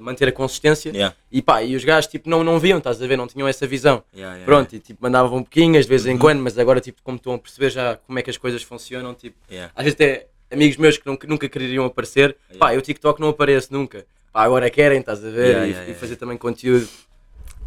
[0.02, 0.92] manter a consistência.
[1.30, 3.68] E pá, e os gajos tipo não, não viam, estás a ver, não tinham essa
[3.68, 4.02] visão.
[4.46, 6.14] Pronto, e tipo mandavam um pouquinho, às vezes Uhum.
[6.14, 8.64] em quando, mas agora tipo como estão a perceber já como é que as coisas
[8.64, 9.36] funcionam, tipo,
[9.76, 13.74] às vezes até amigos meus que nunca, nunca quereriam aparecer, pá, eu TikTok não apareço
[13.74, 14.06] nunca.
[14.32, 16.88] Pá, agora querem, estás a ver, Yeah, e, yeah, e yeah, fazer também conteúdo.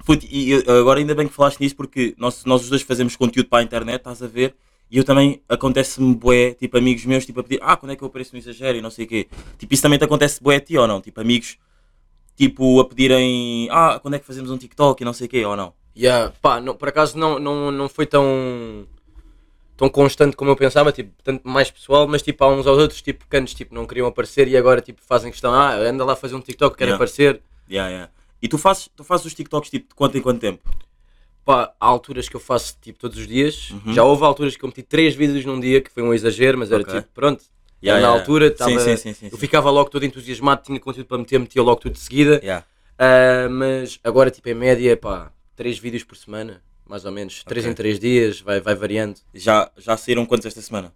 [0.05, 3.49] Puto, e agora ainda bem que falaste nisso porque nós, nós os dois fazemos conteúdo
[3.49, 4.55] para a internet, estás a ver?
[4.91, 8.03] E eu também, acontece-me bué, tipo amigos meus, tipo a pedir, ah, quando é que
[8.03, 9.29] eu apareço no exagero e não sei o quê.
[9.57, 11.01] Tipo, isso também te acontece bué a ti ou não?
[11.01, 11.59] Tipo, amigos,
[12.37, 15.45] tipo, a pedirem, ah, quando é que fazemos um TikTok e não sei o quê,
[15.45, 15.73] ou não?
[15.97, 18.87] Yeah, pá, não, por acaso não, não, não foi tão
[19.77, 23.01] tão constante como eu pensava, tipo, tanto mais pessoal, mas tipo há uns aos outros,
[23.01, 26.15] tipo, que antes tipo, não queriam aparecer e agora tipo fazem questão, ah, anda lá
[26.15, 26.97] fazer um TikTok, quero Yeah.
[26.97, 27.41] aparecer.
[27.71, 28.11] Yeah, yeah.
[28.43, 30.63] E tu fazes, tu fazes os TikToks tipo de quanto em quanto tempo?
[31.45, 33.71] Pá, há alturas que eu faço tipo todos os dias.
[33.71, 33.93] Uhum.
[33.93, 36.71] Já houve alturas que eu meti três vídeos num dia, que foi um exagero, mas
[36.71, 36.95] era Ok.
[37.01, 37.45] tipo, pronto.
[37.83, 38.21] Yeah, na yeah.
[38.21, 41.39] altura, Sim, tava, sim, sim, sim, eu ficava logo todo entusiasmado, tinha conteúdo para meter,
[41.39, 42.41] metia logo tudo de seguida.
[42.99, 47.43] Ah, mas agora, tipo, em média, pá, três vídeos por semana, mais ou menos.
[47.45, 47.73] Três Ok.
[47.73, 49.17] em três dias, vai, vai variando.
[49.35, 50.93] Já, já saíram quantos esta semana?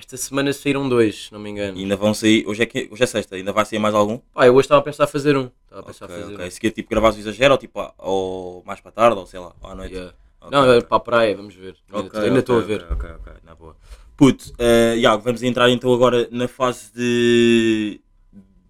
[0.00, 1.76] Esta semana saíram dois, se não me engano.
[1.76, 4.16] E ainda vão sair, hoje é, que, hoje é sexta, ainda vai sair mais algum?
[4.32, 5.50] Pá, eu hoje estava a pensar fazer um.
[5.64, 6.50] Estava a pensar Ok, a fazer ok.
[6.50, 9.52] Se quer tipo gravares o exagero ou tipo ou mais para tarde ou sei lá,
[9.60, 9.76] ou à um.
[9.76, 9.94] noite.
[9.94, 10.14] Yeah.
[10.40, 11.76] Ok, Não, é para a praia, vamos ver.
[11.92, 12.86] Ainda Ok, ainda estou a ver.
[12.90, 13.76] Ok, ok, na boa.
[14.16, 18.00] Puto, eh, Iago, vamos entrar então agora na fase de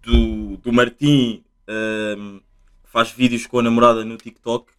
[0.03, 2.39] do, do Martim ehm,
[2.83, 4.69] faz vídeos com a namorada no TikTok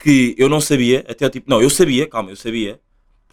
[0.00, 2.80] que eu não sabia, até tipo, não, eu sabia, calma, eu sabia,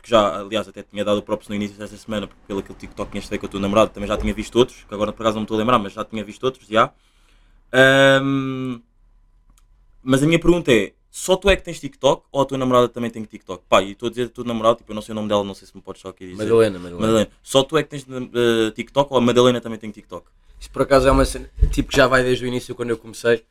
[0.07, 2.79] porque já, aliás, até tinha dado o próprio no início desta semana, porque pelo aquele
[2.79, 5.21] TikTok que tinhas com a tua namorada, também já tinha visto outros, que agora por
[5.23, 6.91] acaso não me estou a lembrar, mas já tinha visto outros, já.
[7.73, 8.79] Ehm,
[10.01, 12.87] mas a minha pergunta é, só tu é que tens TikTok ou a tua namorada
[12.87, 13.63] também tem TikTok?
[13.67, 15.43] Pá, e estou a dizer a tua namorada, tipo, eu não sei o nome dela,
[15.43, 16.43] não sei se me podes só aqui dizer.
[16.43, 17.01] Madalena, Madalena.
[17.01, 17.29] Madalena.
[17.43, 20.25] Só tu é que tens eh, TikTok ou a Madalena também tem TikTok?
[20.59, 22.97] Isso por acaso é uma cena, tipo, que já vai desde o início quando eu
[22.97, 23.43] comecei.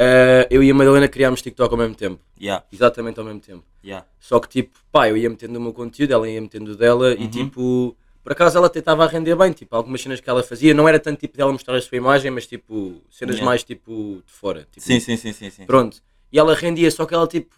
[0.00, 2.20] Eh, eu e a Madalena criámos TikTok ao mesmo tempo.
[2.40, 3.64] Yeah, Exatamente ao mesmo tempo.
[3.84, 4.06] yeah.
[4.20, 7.08] Só que tipo, pá, eu ia metendo o meu conteúdo, ela ia metendo o dela
[7.16, 7.22] Uhum.
[7.22, 10.88] e tipo, por acaso ela tentava render bem, tipo, algumas cenas que ela fazia, não
[10.88, 13.44] era tanto tipo dela mostrar a sua imagem, mas tipo, cenas Yeah.
[13.44, 14.68] mais tipo de fora.
[14.70, 15.50] Tipo, Sim, sim, sim, sim.
[15.50, 15.66] sim.
[15.66, 16.00] Pronto.
[16.30, 17.56] E ela rendia, só que ela tipo,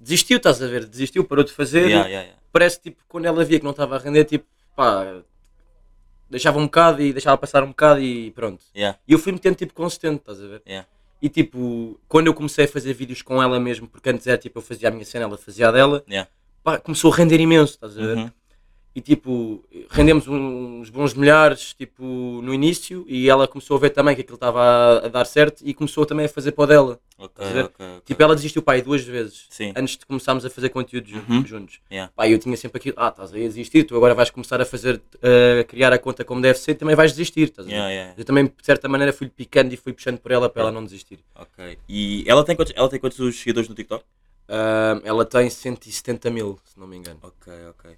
[0.00, 0.84] desistiu, estás a ver?
[0.86, 1.88] Desistiu, parou de fazer.
[2.50, 5.22] Parece tipo, quando ela via que não estava a render, tipo, pá,
[6.28, 8.64] deixava um bocado e deixava passar um bocado e pronto.
[9.06, 10.62] E eu fui metendo tipo consistente, estás a ver?
[11.22, 14.58] E tipo, quando eu comecei a fazer vídeos com ela mesmo, porque antes era tipo,
[14.58, 16.28] eu fazia a minha cena, ela fazia a dela, Yeah.
[16.64, 18.16] pá, começou a render imenso, estás a ver?
[18.16, 18.30] Uhum.
[18.94, 22.04] E tipo, rendemos uns bons milhares tipo,
[22.42, 25.62] no início e ela começou a ver também que aquilo estava a, a dar certo
[25.66, 27.00] e começou também a fazer para dela.
[27.16, 27.64] Ok, Estás a ver?
[27.64, 28.02] ok, ok.
[28.04, 29.72] Tipo, ela desistiu pai duas vezes Sim.
[29.74, 31.46] antes de começarmos a fazer conteúdo Uhum.
[31.46, 31.80] juntos.
[31.90, 32.12] Yeah.
[32.14, 34.64] Pá, eu tinha sempre aquilo, ah, estás aí a desistir, tu agora vais começar a
[34.66, 35.00] fazer,
[35.60, 37.66] a criar a conta como deve ser, também vais desistir, estás?
[37.66, 38.14] Yeah, yeah.
[38.18, 40.84] Eu também, de certa maneira, fui picando e fui puxando por ela para ela não
[40.84, 41.18] desistir.
[41.34, 41.78] Ok.
[41.88, 44.04] E ela tem quantos, ela tem quantos seguidores no TikTok?
[44.48, 47.20] Ah, ela tem 170 mil, se não me engano.
[47.22, 47.90] Ok, ok.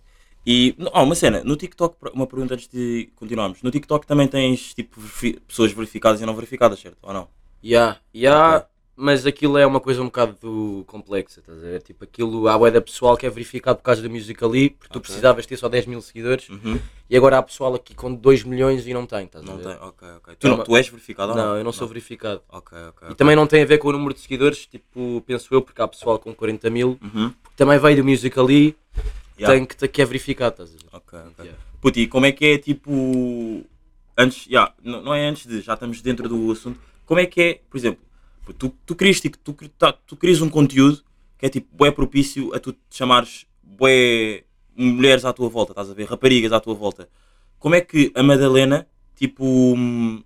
[0.47, 3.63] E, ah, uma cena, no TikTok, uma pergunta antes de continuarmos.
[3.63, 6.99] No TikTok também tens, tipo, verifi- pessoas verificadas e não verificadas, certo?
[7.03, 7.29] Ou não?
[7.65, 8.67] Ya, ya, Ok.
[8.95, 11.83] mas aquilo é uma coisa um bocado complexa, estás a ver?
[11.83, 15.01] Tipo, aquilo, há da pessoal que é verificado por causa do Musical.ly, porque tu Ok.
[15.01, 16.79] precisavas ter só 10 mil seguidores, Uhum.
[17.09, 19.63] e agora há pessoal aqui com 2 milhões e não tem, estás a Não ver?
[19.65, 20.37] tem, ok, ok.
[20.39, 21.45] Tu, É não, uma- tu és verificado ou não?
[21.47, 22.43] Não, eu não sou verificado.
[22.51, 22.99] Ok, ok.
[23.01, 23.15] E ok.
[23.15, 25.89] também não tem a ver com o número de seguidores, tipo, penso eu, porque há
[25.89, 27.31] pessoal com 40 mil, Uhum.
[27.43, 28.77] porque também veio do Musical.ly,
[29.39, 29.55] Yeah.
[29.55, 30.97] tem que, que é verificado, estás a ver?
[30.97, 31.45] Ok, ok.
[31.45, 31.61] Yeah.
[31.81, 33.65] Puti, e como é que é, tipo,
[34.17, 37.41] antes, yeah, não, não é antes de, já estamos dentro do assunto, como é que
[37.41, 38.03] é, por exemplo,
[38.59, 41.03] tu, tu, crias, tipo, tu, tá- tu um conteúdo
[41.39, 44.45] que é, tipo, bué propício a tu te chamares bué
[44.77, 47.09] mulheres à tua volta, estás a ver, raparigas à tua volta.
[47.59, 50.23] Como é que a Madalena, tipo, hum,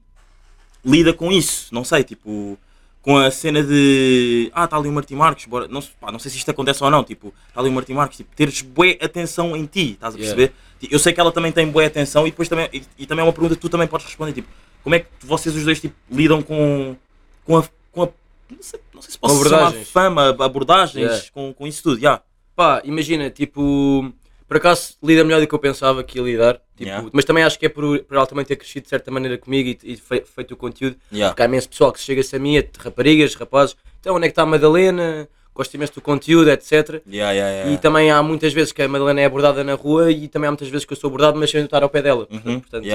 [0.84, 1.72] lida com isso?
[1.72, 2.58] Não sei, tipo,
[3.02, 6.30] com a cena de ah, está ali o Martim Marques, bora, não, pá, não sei
[6.30, 9.56] se isto acontece ou não, tipo, está ali o Martim Marques, tipo, teres bué atenção
[9.56, 10.36] em ti, estás a Yeah.
[10.36, 10.54] perceber?
[10.80, 13.22] Ti- Eu sei que ela também tem boa atenção e depois também, e, e também
[13.22, 14.48] é uma pergunta que tu também podes responder, tipo,
[14.82, 16.96] como é que vocês os dois tipo, lidam com,
[17.44, 18.08] com a, com a
[18.50, 21.24] não, sei, não sei se posso chamar fama, abordagens, Yeah.
[21.32, 22.20] com, com isso tudo, já.
[22.56, 24.12] Pá, imagina, tipo,
[24.48, 27.08] por acaso lida melhor do que eu pensava que ia lidar, tipo, Yeah.
[27.12, 29.68] mas também acho que é por, por ela também ter crescido de certa maneira comigo
[29.84, 31.30] e, e fe- feito o conteúdo, Yeah.
[31.32, 34.28] porque há imenso pessoal que chega-se a mim, é de raparigas, rapazes, então onde é
[34.28, 37.02] que está a Madalena, gosto imenso do conteúdo, etc.
[37.10, 37.68] Yeah.
[37.70, 40.50] E também há muitas vezes que a Madalena é abordada na rua e também há
[40.52, 42.28] muitas vezes que eu sou abordado, mas sem estar ao pé dela.
[42.30, 42.60] Uhum.
[42.60, 42.86] Portanto.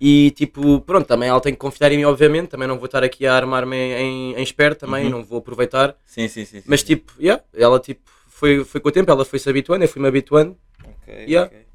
[0.00, 2.48] E tipo, pronto, também ela tem que confiar em mim, obviamente.
[2.48, 5.10] Também não vou estar aqui a armar-me em, em espera, também Uhum.
[5.10, 5.94] não vou aproveitar.
[6.06, 6.60] Sim, sim, sim.
[6.60, 9.88] sim, Mas tipo, yeah, ela tipo, foi, foi com o tempo, ela foi-se habituando, eu
[9.88, 10.56] fui-me habituando.
[11.06, 11.46] Ok, Yeah.
[11.46, 11.66] ok.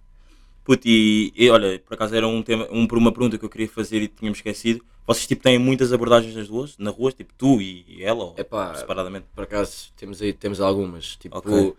[0.63, 3.49] Puto, e, e olha, por acaso era um tema, um, por uma pergunta que eu
[3.49, 4.83] queria fazer e tínhamos esquecido.
[5.07, 8.35] Vocês tipo têm muitas abordagens nas ruas, na rua, tipo tu e, e ela, ou
[8.37, 9.25] Epá, separadamente?
[9.33, 11.15] Por acaso temos aí temos algumas.
[11.15, 11.73] Tipo, Ok.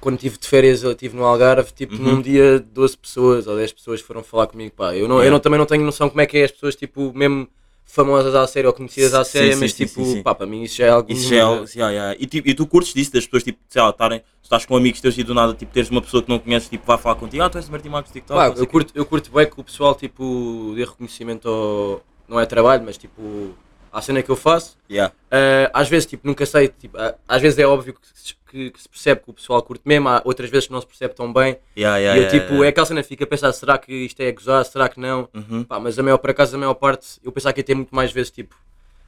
[0.00, 2.02] quando estive de férias, eu estive no Algarve, tipo, Uhum.
[2.16, 4.72] num dia 12 pessoas ou 10 pessoas foram falar comigo.
[4.74, 5.30] Pá, eu, não, eu Yeah.
[5.32, 7.48] não, também não tenho noção como é que é as pessoas, tipo, mesmo
[7.86, 10.62] famosas à série ou conhecidas à série, sim, mas sim, tipo, sim, pá, para mim
[10.62, 11.10] isso já é algo.
[11.10, 12.16] Isso já é, yeah, yeah.
[12.18, 15.00] E, tipo, e tu curtes disso, das pessoas tipo, sei lá, estarem, estás com amigos
[15.00, 17.42] teus e do nada tipo, teres uma pessoa que não conheces, tipo, vai falar contigo,
[17.42, 18.38] ah, tu és o Martim Marcos TikTok.
[18.38, 22.02] Pá, eu curto, eu curto bem que o pessoal tipo, dê reconhecimento ao.
[22.28, 23.54] Não é trabalho, mas tipo,
[23.92, 24.76] à cena que eu faço.
[24.90, 25.14] Yeah.
[25.30, 28.70] Ah, às vezes, tipo, nunca sei, tipo, ah, às vezes é óbvio que se, que-
[28.70, 31.14] que se percebe que o pessoal curte mesmo, há outras vezes que não se percebe
[31.14, 31.58] tão bem.
[31.76, 34.20] Yeah, yeah, e eu, tipo, é aquela cena que fica a pensar, será que isto
[34.20, 35.28] é a gozar, será que não?
[35.34, 35.64] Uhum.
[35.64, 37.94] Pá, mas a maior, por acaso, a maior parte, eu pensava que ia ter muito
[37.94, 38.54] mais vezes, tipo,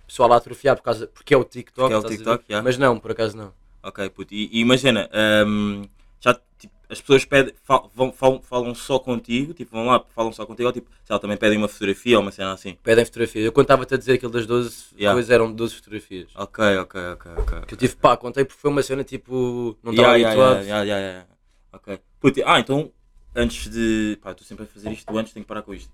[0.07, 1.91] pessoal a atrofiar por causa, porque é o TikTok.
[1.91, 2.63] Porque é o TikTok, yeah.
[2.65, 3.53] Mas não, por acaso não.
[3.83, 4.35] Ok, puto.
[4.35, 5.09] E, e imagina,
[5.47, 5.83] hum,
[6.21, 10.33] já tipo, as pessoas pedem, fal- vão, falam, falam só contigo, tipo, vão lá, falam
[10.33, 12.77] só contigo, ou tipo, sei lá, também pedem uma fotografia ou uma cena assim.
[12.83, 13.45] Pedem fotografias.
[13.45, 15.15] Eu quando estava-te a dizer aquilo das 12, Yeah.
[15.15, 16.29] depois eram 12 fotografias.
[16.35, 17.61] Ok, ok, ok, ok.
[17.67, 19.77] Que eu tive, pá, contei porque foi uma cena tipo.
[19.83, 20.65] Não estava yeah, habituado.
[20.65, 21.27] yeah, yeah, yeah.
[21.73, 22.01] Ok.
[22.21, 22.91] Puto, ah, então,
[23.37, 24.19] antes de.
[24.23, 25.93] Pá, estou sempre a fazer isto antes, tenho que parar com isto.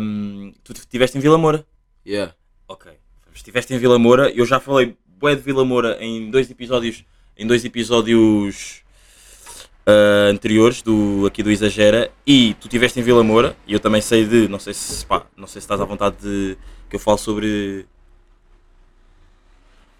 [0.00, 1.66] Hum, tu estiveste em Vila Moura.
[2.06, 2.34] Yeah.
[2.66, 2.90] Ok.
[3.34, 7.04] Estiveste em Vila Moura, eu já falei bué de Vila Moura em dois episódios,
[7.36, 8.82] em dois episódios
[9.86, 14.00] ah, anteriores do aqui do Exagera e tu estiveste em Vila Moura e eu também
[14.00, 16.56] sei de, não sei se pá, não sei se estás à vontade de
[16.88, 17.86] que eu falo sobre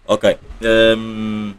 [0.05, 0.37] Ok.
[0.97, 1.53] hum,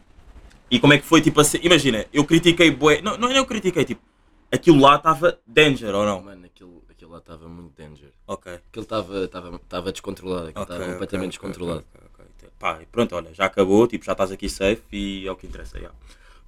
[0.71, 1.59] e como é que foi tipo assim?
[1.63, 3.01] Imagina, eu critiquei bué.
[3.01, 4.03] Não, não é eu critiquei, tipo,
[4.51, 6.23] aquilo lá estava danger ou não?
[6.23, 8.11] Mano, aquilo, aquilo lá estava muito danger.
[8.27, 8.53] Ok.
[8.53, 11.85] Aquilo estava descontrolado, aquilo estava ok, completamente ok, descontrolado.
[11.95, 12.49] ok, ok, ok.
[12.59, 15.47] Pá, e pronto, olha, já acabou, tipo, já estás aqui safe e é o que
[15.47, 15.79] interessa.
[15.79, 15.95] Yeah.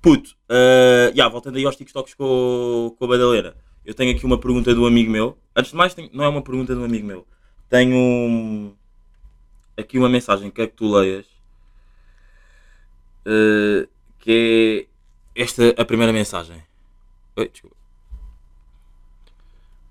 [0.05, 4.37] Puto, uh, yeah, voltando aí aos TikToks com, com a Badaleira, eu tenho aqui uma
[4.39, 5.39] pergunta do amigo meu.
[5.57, 7.27] Antes de mais, tenho- não é uma pergunta do amigo meu,
[7.71, 8.75] tenho um-
[9.79, 11.25] aqui uma mensagem que quero que tu leias.
[13.27, 13.89] eh,
[14.19, 14.87] que
[15.35, 16.63] é esta a primeira mensagem.
[17.37, 17.75] Oi, desculpa.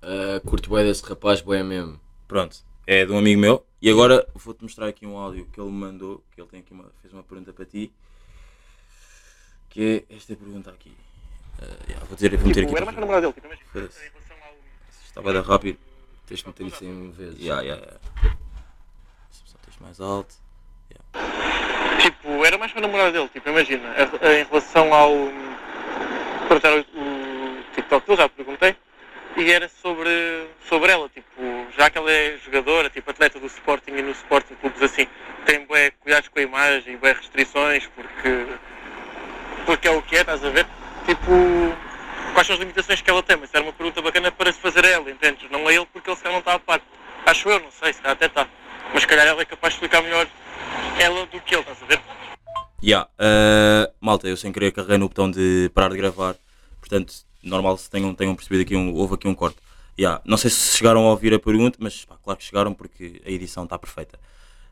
[0.00, 1.98] Ah, curto bué desse rapaz, bué mesmo.
[2.28, 3.66] Pronto, é de um amigo meu.
[3.82, 6.72] E agora vou-te mostrar aqui um áudio que ele me mandou, que ele tem aqui
[6.72, 7.92] uma, fez uma pergunta para ti.
[9.74, 10.96] Que é esta pergunta aqui.
[11.60, 12.76] Eh, yeah, vou dizer, vou meter Tipo, aqui.
[12.76, 13.68] era mais que a namorada dele, tipo, imagina.
[13.72, 13.98] Foda-se.
[14.06, 14.54] Em relação ao.
[15.04, 15.78] Isto vai dar rápido.
[16.26, 17.38] Tens de meter isso em vezes.
[17.40, 18.00] Yeah, yeah, yeah.
[18.22, 20.34] Deixa-me só texto mais alto.
[22.00, 23.88] Tipo, era mais que a namorada dele, tipo, imagina.
[23.90, 25.10] a- a- Em relação ao.
[26.62, 28.76] Era o, o TikTok dele, já perguntei.
[29.36, 31.42] E era sobre, sobre ela, tipo,
[31.76, 35.08] já que ela é jogadora, tipo, atleta do Sporting e no Sporting Clubes assim,
[35.44, 38.46] tem bué cuidados com a imagem, bué restrições, porque.
[39.66, 40.66] Porque é o que é, estás a ver?
[41.06, 41.30] Tipo,
[42.32, 43.36] quais são as limitações que ela tem?
[43.36, 45.50] Mas era uma pergunta bacana para se fazer a ela, entendes?
[45.50, 46.80] Não a ele, porque ele se calhar não está a par.
[47.26, 48.48] Acho eu, não sei, se calhar até está.
[48.92, 50.26] Mas se calhar ela é capaz de explicar melhor
[50.98, 52.00] ela do que ele, estás a ver?
[52.82, 56.36] Yeah, eh, malta, eu sem querer carreguei no botão de parar de gravar.
[56.80, 59.58] Portanto, normal se tenham, tenham percebido aqui um, houve aqui um corte.
[59.98, 63.22] Yeah, não sei se chegaram a ouvir a pergunta, mas pá, claro que chegaram porque
[63.24, 64.18] a edição está perfeita.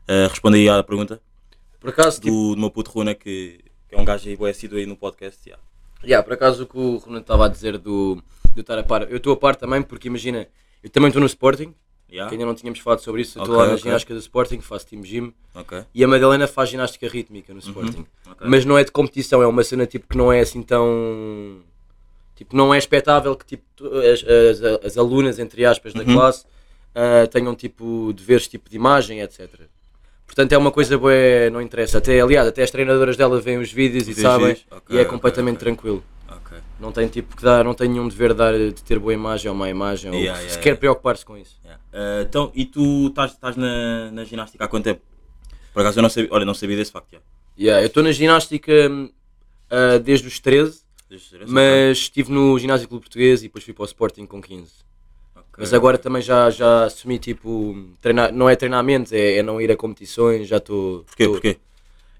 [0.07, 1.21] Eh, responde aí à pergunta
[1.79, 3.63] Por acaso, tipo, do, do meu puto Runa, que,
[3.93, 5.39] que é um gajo aí bué assíduo aí no podcast.
[5.47, 5.63] Yeah.
[6.03, 8.21] yeah, por acaso o que o Ronaldo estava a dizer do,
[8.55, 9.03] do estar a par.
[9.09, 10.47] Eu estou a par também porque imagina,
[10.83, 11.73] eu também estou no Sporting,
[12.11, 12.29] Yeah?
[12.29, 13.39] que ainda não tínhamos falado sobre isso.
[13.39, 13.83] Estou Ok, lá na ok.
[13.83, 15.33] ginástica do Sporting, faço team gym.
[15.55, 15.83] Ok.
[15.95, 18.05] E a Madalena faz ginástica rítmica no Sporting.
[18.27, 18.33] Uhum.
[18.41, 21.61] Mas não é de competição, é uma cena tipo que não é assim tão.
[22.35, 23.65] Tipo, não é expectável que tipo,
[23.97, 26.13] as, as, as alunas, entre aspas, da Uhum.
[26.13, 26.45] classe
[26.93, 29.49] ah, tenham tipo deveres tipo de imagem, etc.
[30.25, 31.13] Portanto, é uma coisa boa,
[31.51, 31.99] não interessa.
[31.99, 34.65] Até, aliás, até as treinadoras dela veem os vídeos e sabem, vídeos?
[34.71, 35.65] Ok, e é completamente ok.
[35.65, 36.03] tranquilo.
[36.27, 36.57] Ok.
[36.79, 39.49] Não tem tipo que dar, não tem nenhum dever de, dar, de ter boa imagem
[39.49, 40.79] ou má imagem, ou Yeah, yeah, sequer yeah.
[40.79, 41.59] preocupar-se com isso.
[41.63, 41.81] Yeah.
[41.93, 45.01] Eh, então, e tu estás estás na, na ginástica há quanto tempo?
[45.73, 47.11] Por acaso eu não sabia, olha, não sabia desse facto.
[47.11, 47.27] Yeah.
[47.57, 48.73] Yeah, eu estou na ginástica
[49.69, 53.47] ah, desde os 13, Deixa eu dizer, essa mas estive no Ginásio Clube Português e
[53.47, 54.71] depois fui para o Sporting com 15.
[55.53, 59.61] Ok, Mas agora também já, já assumi tipo, treinar, não é treinamento, é, é não
[59.61, 61.03] ir a competições, já estou.
[61.03, 61.27] Porquê?
[61.27, 61.59] Porquê?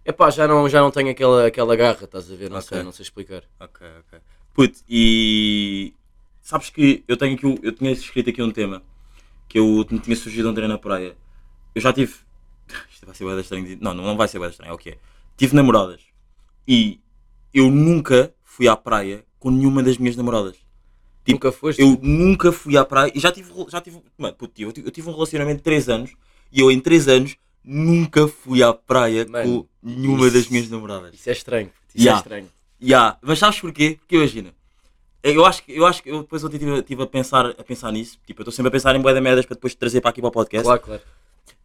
[0.06, 2.50] Epá, já não, já não tenho aquela, aquela garra, estás a ver?
[2.50, 2.68] Não Ok.
[2.68, 3.44] sei, não sei explicar.
[3.60, 4.20] Ok, ok.
[4.54, 5.94] Puto, e
[6.42, 8.84] sabes que eu tenho aqui, um- eu tinha escrito aqui um tema
[9.50, 11.16] que eu me tinha surgido ontem na praia.
[11.74, 12.14] Eu já tive.
[12.92, 13.78] Isto vai ser bem estranho.
[13.82, 14.98] não não vai ser bem estranho, é o que é.
[15.38, 16.02] Tive namoradas
[16.68, 17.00] e
[17.54, 20.58] eu nunca fui à praia com nenhuma das minhas namoradas.
[21.26, 21.82] Tipo, Nunca foste?
[21.82, 23.52] Eu nunca fui à praia e já tive.
[23.70, 26.12] Já tive mano, puto, eu, tive, eu tive um relacionamento de 3 anos
[26.52, 30.70] e eu em 3 anos nunca fui à praia Mano, com nenhuma isso- das minhas
[30.70, 31.14] namoradas.
[31.16, 31.70] Isso é estranho.
[31.96, 32.20] Isso Yeah.
[32.20, 32.50] é estranho.
[32.82, 33.98] Ya, mas sabes porquê?
[34.02, 34.54] Porque imagina,
[35.24, 37.90] eu acho que eu acho que eu depois ontem estive tive a pensar, a pensar
[37.94, 40.10] nisso, tipo, eu estou sempre a pensar em boia de merdas para depois trazer para
[40.10, 40.66] aqui para o podcast.
[40.66, 41.02] Claro, claro.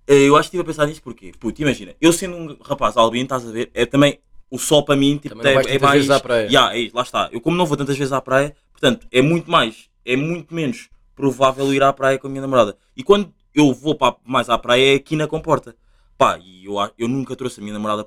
[0.06, 2.96] Eh, Eu acho que estive a pensar nisso porque, puto, imagina, eu sendo um rapaz
[2.96, 5.94] albino, estás a ver, é também o sol para mim, tipo, é, é mais.
[5.96, 6.48] vezes à praia.
[6.50, 7.28] Ya, é lá está.
[7.32, 10.88] Eu como não vou tantas vezes à praia, portanto, é muito mais, é muito menos
[11.14, 12.76] provável ir à praia com a minha namorada.
[12.96, 15.74] E quando eu vou para, mais à praia é aqui na comporta.
[16.16, 18.06] Pá, e eu, eu nunca trouxe a minha namorada,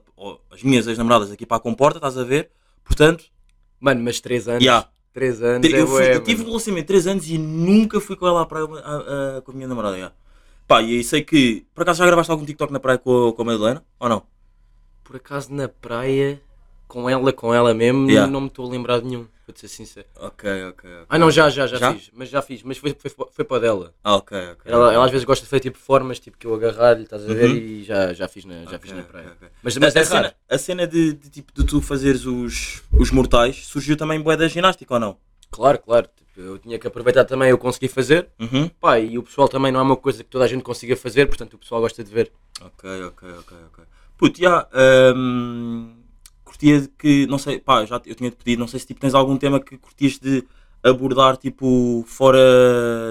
[0.51, 2.49] as minhas ex-namoradas aqui para a comporta, estás a ver?
[2.83, 3.25] Portanto,
[3.79, 4.63] Mano, mas 3 anos.
[4.63, 4.87] Ya.
[5.13, 5.67] 3 anos.
[5.69, 8.27] eu, é fui- bué, eu tive um relacionamento de 3 anos e nunca fui com
[8.27, 9.97] ela à praia a- a- com a minha namorada.
[9.97, 10.11] já.
[10.67, 11.65] Pá, e aí sei que.
[11.73, 13.83] Por acaso já gravaste algum TikTok na praia com, com a Madalena?
[13.99, 14.23] Ou não?
[15.11, 16.41] Por acaso na praia,
[16.87, 18.31] com ela, com ela mesmo, Yeah.
[18.31, 20.07] não me estou a lembrar de nenhum, para te ser sincero.
[20.15, 20.89] Ok, ok.
[20.89, 21.05] ok.
[21.09, 21.93] Ah não, já, já, já, Já?
[21.93, 22.09] fiz.
[22.13, 22.63] Mas já fiz.
[22.63, 23.93] Mas foi, foi, foi para a dela.
[24.01, 24.71] Ah, ok, ok.
[24.71, 27.33] Ela, ela às vezes gosta de fazer tipo formas, tipo que eu agarrar-lhe, estás a
[27.33, 27.49] ver?
[27.49, 27.57] Uhum.
[27.57, 29.31] E já, já fiz na, já fiz na ok, praia.
[29.35, 29.49] ok.
[29.61, 30.15] Mas, A, mas é a raro.
[30.15, 34.37] cena, a cena de, de, tipo, de tu fazeres os, os mortais surgiu também bué
[34.37, 35.17] da ginástica ou não?
[35.51, 36.07] Claro, claro.
[36.15, 38.29] Tipo, eu tinha que aproveitar também, eu consegui fazer.
[38.39, 38.69] Uhum.
[38.79, 41.25] Pá, e o pessoal também não é uma coisa que toda a gente consiga fazer,
[41.25, 42.31] portanto o pessoal gosta de ver.
[42.61, 43.83] Ok, ok, ok, ok.
[44.21, 44.67] Puto, já.
[45.15, 45.95] hum,
[46.43, 49.35] curtia que, não sei, pá, já eu tinha-te pedido, não sei se tipo, tens algum
[49.35, 50.43] tema que curtias de
[50.83, 52.39] abordar, tipo, fora,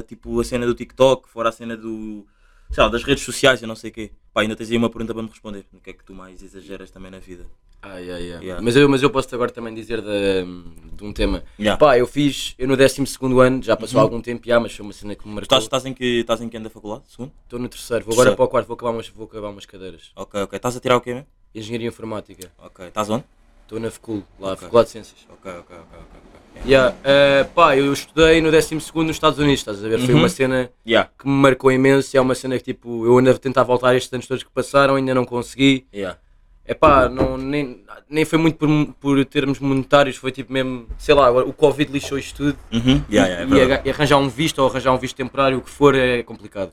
[0.06, 2.24] tipo, a cena do TikTok, fora a cena do,
[2.70, 4.10] sei lá, das redes sociais, eu não sei o quê.
[4.32, 5.64] Pá, ainda tens aí uma pergunta para me responder.
[5.72, 7.46] O que é que tu mais exageras também na vida?
[7.82, 8.40] Ai, ai, ai.
[8.42, 8.62] Yeah.
[8.62, 10.44] Mas, eu, mas eu posso agora também dizer de,
[10.92, 11.42] de um tema.
[11.58, 11.76] Já.
[11.76, 13.02] Pá, eu fiz, eu no 12
[13.42, 15.44] ano, já passou algum tempo já, mas foi uma cena que me marcou.
[15.44, 17.04] Estás, estás, em que, estás em que ano da faculdade?
[17.08, 17.32] Segundo?
[17.44, 18.36] Estou no terceiro, vou agora Terceiro.
[18.36, 20.12] para o quarto, vou acabar umas, vou acabar umas cadeiras.
[20.14, 20.56] Ok, ok.
[20.56, 21.26] Estás a tirar o quê mesmo?
[21.54, 22.86] Engenharia Informática, Ok.
[22.86, 23.24] Estás onde?
[23.62, 24.62] estou na FECUL, lá, Ok.
[24.62, 25.26] Faculdade de Ciências.
[25.30, 26.39] Ok, ok, ok, ok.
[26.64, 29.98] Yeah, eh, pá, eu estudei no 12 nos Estados Unidos, estás a ver?
[29.98, 30.20] Foi Uhum.
[30.20, 32.14] uma cena Yeah, que me marcou imenso.
[32.14, 34.96] e É uma cena que tipo, eu ainda tentar voltar estes anos todos que passaram,
[34.96, 35.86] ainda não consegui.
[35.94, 36.18] yeah.
[36.66, 38.68] É pá, não, nem, nem foi muito por,
[39.00, 42.58] por termos monetários, foi tipo mesmo, sei lá, o Covid lixou isto tudo.
[42.72, 43.02] Uhum.
[43.10, 45.70] Yeah, yeah, é e, e arranjar um visto ou arranjar um visto temporário, o que
[45.70, 46.70] for, é complicado.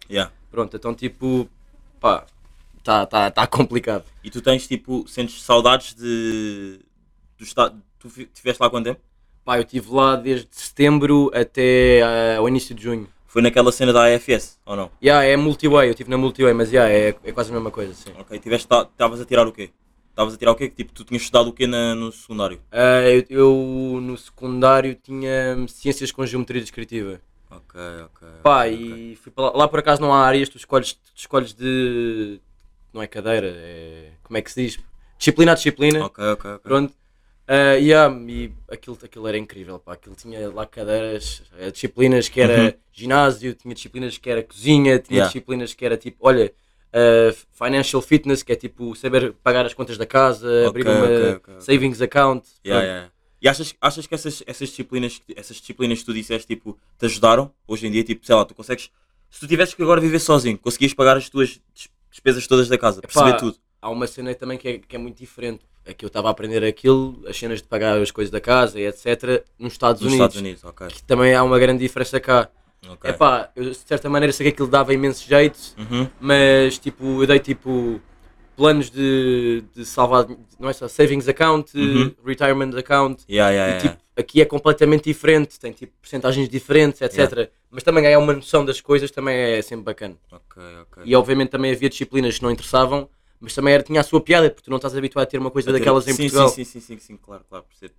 [0.51, 1.49] Pronto, então tipo,
[1.99, 2.25] pá,
[2.77, 4.03] está tá, tá complicado.
[4.23, 6.79] E tu tens tipo, sentes saudades de.
[7.39, 7.45] do.
[7.99, 8.99] Tu estiveste lá há quanto tempo?
[9.47, 13.07] Pá, eu estive lá desde setembro até ah, ao início de junho.
[13.27, 14.91] Foi naquela cena da AFS, ou não?
[15.01, 17.93] Yeah, é multiway, eu estive na multiway, mas yeah, é, é quase a mesma coisa,
[17.93, 18.12] sim.
[18.19, 19.69] Ok, estavas a tirar o quê?
[20.10, 20.67] Estavas a tirar o quê?
[20.67, 22.60] Tipo, tu tinhas estudado o quê na- no secundário?
[22.69, 27.21] Ah, eu, eu, no secundário tinha Ciências com Geometria Descritiva.
[27.49, 28.27] Ok, ok.
[28.43, 31.12] Pá, ok, e fui para lá, lá por acaso não há áreas, tu escolhes, tu
[31.15, 32.41] escolhes de.
[32.93, 34.12] Não é cadeira, é.
[34.23, 34.79] Como é que se diz?
[35.17, 36.03] Disciplina a disciplina.
[36.03, 36.60] Ok, ok, ok.
[36.65, 36.93] Pronto.
[37.47, 39.93] Ah, yeah, e aquilo, aquilo era incrível, pá.
[39.93, 42.73] Aquilo tinha lá cadeiras, eh, disciplinas que era Uhum.
[42.91, 45.27] ginásio, tinha disciplinas que era cozinha, tinha Yeah.
[45.27, 46.53] disciplinas que era tipo, olha,
[46.91, 51.15] ah, financial fitness, que é tipo saber pagar as contas da casa, abrir uma ok,
[51.36, 51.62] ok, ok.
[51.62, 52.45] savings account.
[52.65, 53.12] Yeah, yeah.
[53.41, 57.05] E achas, achas que essas, essas, disciplinas, que- essas disciplinas que tu disseste tipo, te
[57.05, 58.03] ajudaram hoje em dia?
[58.03, 58.89] Tipo, sei lá, tu consegues.
[59.29, 62.77] Se tu tivesses que agora viver sozinho, conseguias pagar as tuas des- despesas todas da
[62.77, 63.57] casa, perceber Epá, tudo.
[63.79, 65.63] Há uma cena também que é, que é muito diferente.
[65.89, 68.78] É que eu estava a aprender aquilo, as cenas de pagar as coisas da casa
[68.80, 69.43] e etc.
[69.58, 70.36] nos Estados Nos Unidos.
[70.36, 70.88] Estados Unidos, ok.
[70.88, 72.50] Que também há uma grande diferença cá.
[72.89, 73.10] ok.
[73.10, 76.08] É pá, eu de certa maneira sei que aquilo dava imenso jeito, Uhum.
[76.19, 78.02] mas tipo, eu dei tipo
[78.56, 80.28] planos de, de salvar,
[80.60, 82.13] não é só savings account, Uhum.
[82.26, 83.23] retirement account.
[83.30, 83.89] Yeah, yeah, E, yeah.
[83.89, 87.50] tipo, aqui é completamente diferente, tem tipo porcentagens diferentes, etc.
[87.71, 90.15] Mas também ganhar uma noção das coisas também é sempre bacana.
[90.32, 91.04] Ok, ok.
[91.06, 93.08] E obviamente também havia disciplinas que não interessavam,
[93.39, 95.52] mas também era, tinha a sua piada, porque tu não estás habituado a ter uma
[95.52, 96.50] coisa ter- daquelas em sim, Portugal.
[96.50, 97.93] Sim, sim, sim, sim, sim, claro, claro, percebo.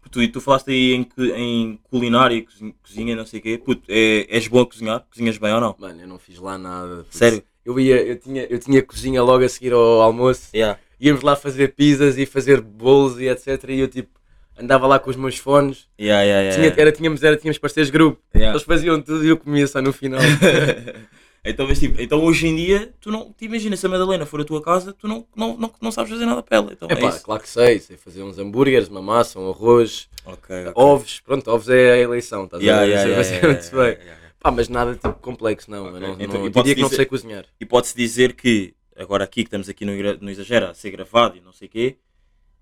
[0.00, 0.22] puto.
[0.22, 2.46] E tu falaste aí em, em culinária, e
[2.82, 3.58] cozinha, não sei o quê.
[3.58, 5.06] Puto, é, és bom a cozinhar?
[5.10, 5.76] Cozinhas bem ou não?
[5.78, 7.04] Mano, eu não fiz lá nada.
[7.04, 7.16] puto.
[7.16, 7.42] Sério?
[7.64, 10.48] Eu, ia, eu, tinha, eu tinha cozinha logo a seguir ao almoço.
[10.52, 10.80] Yeah.
[11.00, 13.64] íamos lá fazer pizzas e fazer bolos e etc.
[13.68, 14.20] E eu tipo
[14.58, 15.88] andava lá com os meus fones.
[16.00, 18.20] Yeah, yeah, yeah, Tinha, era, tínhamos, era, tínhamos parceiros de grupo.
[18.34, 20.20] Eles faziam tudo e eu comia só no final.
[21.44, 24.40] então, mas, tipo, então hoje em dia, tu não te imaginas se a Madalena for
[24.40, 26.72] a tua casa, tu não, não, não, não sabes fazer nada para ela.
[26.72, 27.24] Então, É é pá, isso.
[27.24, 27.80] claro que sei.
[27.80, 30.72] Sei fazer uns hambúrgueres, uma massa, um arroz, Ok, ok.
[30.76, 31.20] ovos.
[31.20, 32.44] Pronto, ovos é a eleição.
[32.44, 32.92] Estás Yeah, a ver?
[32.92, 34.32] yeah, Sei yeah, yeah, muito bem.
[34.38, 35.86] Pá, mas nada tipo complexo, não.
[35.86, 37.44] Ok, Eu não, então, não diria que não dizer- sei cozinhar.
[37.60, 41.36] E pode-se dizer que, agora aqui que estamos aqui no, no Exagera, a ser gravado
[41.36, 41.96] e não sei o quê,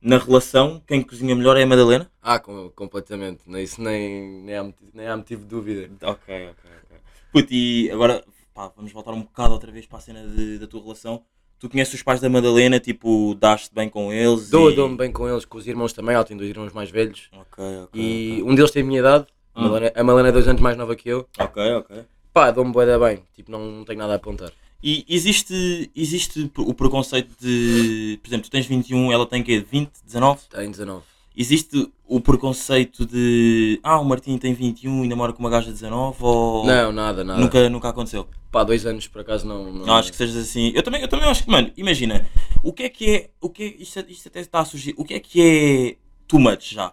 [0.01, 2.11] na relação, quem cozinha melhor é a Madalena?
[2.23, 3.43] Ah, com- completamente.
[3.47, 5.91] Nem, isso nem, nem, há, motivo- nem há motivo de dúvida.
[6.03, 6.97] Ok, ok, ok.
[7.33, 8.25] Puto, e agora,
[8.61, 11.23] pá, vamos voltar um bocado outra vez para a cena de- da tua relação.
[11.59, 14.49] Tu conheces os pais da Madalena, tipo, daste bem com eles?
[14.51, 14.75] Dou, e...
[14.75, 16.15] dou-me bem com eles, com os irmãos também.
[16.15, 17.29] Ela tem dois irmãos mais velhos.
[17.33, 18.01] Ok, ok.
[18.03, 19.27] E um deles tem a minha idade.
[19.55, 19.63] A.
[19.63, 21.29] Malena, a Malena é dois anos mais nova que eu.
[21.39, 22.05] Ok, ok.
[22.33, 23.23] Pá, dou-me boa bem.
[23.35, 24.53] Tipo, não, não tenho nada a apontar.
[24.83, 28.19] E existe, existe o preconceito de.
[28.23, 29.61] Por exemplo, tu tens 21, ela tem quê?
[29.61, 30.41] 20, 19?
[30.49, 31.03] Tem 19.
[31.37, 33.79] Existe o preconceito de.
[33.83, 36.17] Ah, o Martim tem 21 e namora com uma gaja de 19?
[36.21, 36.67] Ou.
[36.67, 37.41] Não, nada, nada.
[37.41, 38.27] Nunca, nunca aconteceu.
[38.51, 39.73] Pá, dois anos por acaso não.
[39.73, 39.87] não...
[39.87, 40.73] Não acho que sejas assim.
[40.75, 42.27] Eu também, eu também acho que, mano, imagina.
[42.65, 43.31] O que é que é.
[43.41, 44.93] O que é, isto, isto até está a surgir.
[44.97, 46.93] O que é que é too much já?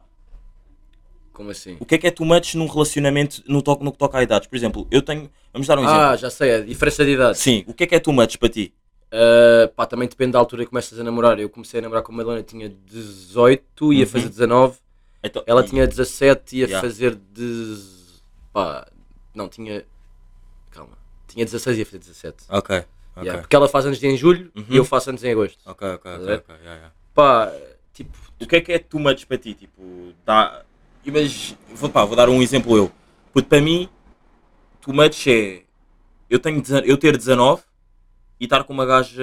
[1.34, 1.78] Como assim?
[1.80, 4.24] O que é que é too much num relacionamento no, to, no que toca a
[4.24, 4.48] idades?
[4.48, 5.30] Por exemplo, eu tenho.
[5.52, 6.02] Vamos dar um exemplo.
[6.02, 7.38] Ah, já sei, a diferença de idade.
[7.40, 8.74] Sim, o que é que é too much para ti?
[9.20, 11.40] Ah, pá, também depende da altura que começas a namorar.
[11.40, 14.10] Eu comecei a namorar com a Madalena, tinha 18, ia Uhum.
[14.12, 14.78] fazer 19.
[15.24, 16.88] Então, Ela e- tinha 17, ia Yeah.
[16.88, 17.78] fazer de.
[18.54, 18.88] pá,
[19.34, 19.84] não, tinha.
[20.70, 20.98] Calma.
[21.28, 22.44] Tinha 16 e ia fazer 17.
[22.50, 22.86] Ok, ok.
[23.24, 24.66] Yeah, Porque ela faz anos em julho Uhum.
[24.70, 25.58] e eu faço anos em agosto.
[25.66, 26.26] Ok, ok, a ok.
[26.26, 26.38] ver?
[26.40, 26.92] ok, yeah.
[27.16, 27.52] Pá,
[27.94, 29.56] tipo, O que é que é too much para ti?
[29.56, 30.64] Tipo, dá.
[31.04, 31.58] Imagina.
[31.74, 32.92] Vou, pá, vou dar um exemplo eu.
[33.34, 33.90] Puto, para mim,
[34.82, 35.64] too much é.
[36.30, 37.64] Eu, tenho, eu ter 19
[38.40, 39.22] e estar com uma gaja.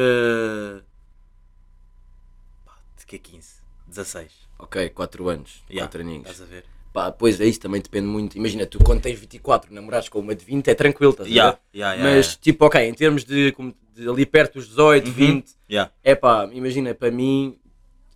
[2.65, 3.63] pá, de que é 15?
[3.87, 4.33] 16.
[4.59, 6.29] ok, 4 anos, Yeah, 4 aninhos.
[6.31, 6.65] Estás a ver?
[6.93, 8.37] Pá, pois é, isso também depende muito.
[8.39, 11.37] Imagina, tu quando tens 24, namorares com uma de 20, é tranquilo, estás a ver?
[11.37, 15.09] Yeah, yeah, yeah, Mas, tipo, ok, em termos de, como- de ali perto dos 18,
[15.09, 15.13] Uhum.
[15.13, 15.93] 20, yeah.
[16.05, 17.59] é pá, imagina, para mim,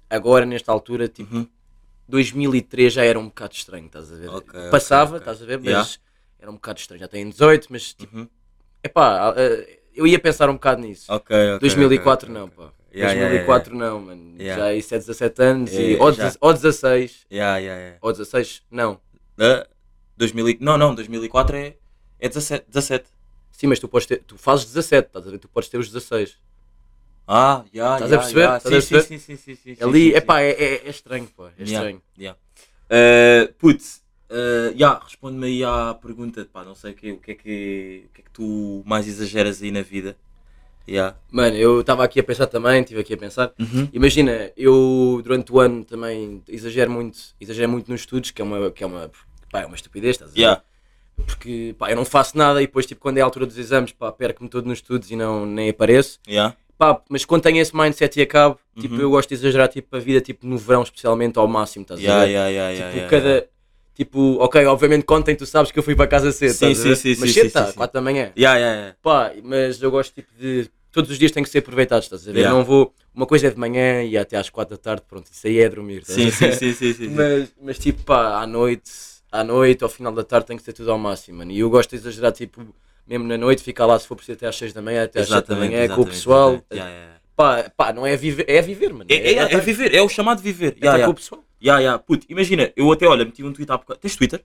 [0.08, 1.48] agora, nesta altura, tipo, Uhum.
[2.08, 4.28] 2003 já era um bocado estranho, estás a ver?
[4.30, 5.18] Ok, ok, Passava, ok.
[5.18, 5.58] estás a ver?
[5.58, 5.90] Mas Yeah.
[6.38, 7.00] era um bocado estranho.
[7.00, 8.28] Já tem 18, mas, tipo, Uhum.
[8.82, 9.34] é pá,
[9.98, 11.12] eu ia pensar um bocado nisso.
[11.12, 11.58] Ok, ok.
[11.60, 12.56] 2004 ok, não, ok.
[12.56, 12.72] pá.
[12.94, 14.34] Yeah, yeah, 2004 não, mano.
[14.40, 14.62] Yeah.
[14.64, 15.74] Já isso é 17 anos e.
[15.76, 16.32] Yeah, Ou, já.
[16.40, 17.26] ou 16.
[17.30, 17.98] Yeah, yeah, yeah.
[18.00, 19.00] Ou 16, não.
[19.38, 19.66] Ah,
[20.16, 21.74] 2000 e- Não, não, 2004 é,
[22.18, 22.64] é 17.
[22.68, 23.04] 17.
[23.52, 24.22] Sim, mas tu podes ter.
[24.22, 25.38] Tu fazes 17, estás a ver?
[25.38, 26.38] Tu podes ter os 16.
[27.26, 28.56] Ah, já, Estás já, a perceber?
[28.56, 29.02] Estás a Sim, perceber?
[29.02, 30.26] sim, sim, sim, sim, sim, Ali, sim, é sim.
[30.26, 31.50] pá, é, é, é estranho, pá.
[31.58, 32.02] É Yeah, estranho.
[32.18, 32.38] yeah.
[32.90, 37.30] Uh, putz, uh, yeah, responde-me aí à pergunta, pá, não sei o que, o que
[37.32, 40.16] é que, o que é que tu mais exageras aí na vida.
[40.88, 41.16] Yeah.
[41.30, 43.52] Mano, eu estava aqui a pensar também, estive aqui a pensar.
[43.58, 43.88] Uhum.
[43.92, 48.70] Imagina, eu durante o ano também exagero muito, exagero muito nos estudos, que é uma,
[48.70, 49.10] que é uma,
[49.52, 50.38] pá, é uma estupidez, estás a?
[50.38, 50.62] Yeah.
[51.26, 53.92] Porque pá, eu não faço nada e depois tipo, quando é a altura dos exames
[53.92, 56.20] pá, perco-me todo nos estudos e não, nem apareço.
[56.26, 56.56] Yeah.
[56.78, 59.00] Pá, mas quando tenho esse mindset e acabo, tipo, Uhum.
[59.00, 62.20] eu gosto de exagerar tipo, a vida tipo, no verão especialmente ao máximo, estás a
[62.24, 62.30] ver?
[62.30, 63.46] yeah, tipo, cada...
[63.98, 67.16] Tipo, ok, obviamente contem, tu sabes que eu fui para casa cedo, Sim, sim, sim,
[67.18, 67.72] mas cedo tá, sim.
[67.72, 68.30] 4 da manhã.
[68.38, 68.96] Yeah, yeah, yeah.
[69.02, 70.70] Pá, mas eu gosto tipo de.
[70.92, 72.38] Todos os dias têm que ser aproveitados, estás a ver?
[72.38, 72.56] Yeah.
[72.56, 72.94] Não vou.
[73.12, 75.68] Uma coisa é de manhã e até às 4 da tarde, pronto, isso aí é
[75.68, 76.04] dormir.
[76.04, 77.08] Sim, sim, sim, sim, sim.
[77.08, 78.88] Mas, mas tipo, pá, à noite,
[79.32, 81.50] à noite, ao final da tarde tem que ser tudo ao máximo, mano.
[81.50, 82.64] E eu gosto de exagerar, tipo,
[83.04, 85.28] mesmo na noite, ficar lá se for preciso até às 6 da manhã, até às
[85.28, 86.62] 7 da manhã, com o pessoal.
[86.72, 87.14] Yeah, yeah.
[87.34, 89.06] Pá, pá, não é viver, é viver, mano.
[89.08, 90.66] É, é, é, estar- viver, é o chamado viver.
[90.66, 91.04] é Yeah, estar yeah.
[91.06, 91.44] com o pessoal.
[91.62, 91.98] Yeah, yeah.
[91.98, 94.00] Puto, imagina, eu até, olha, meti um tweet há bocado.
[94.00, 94.44] Tens Twitter?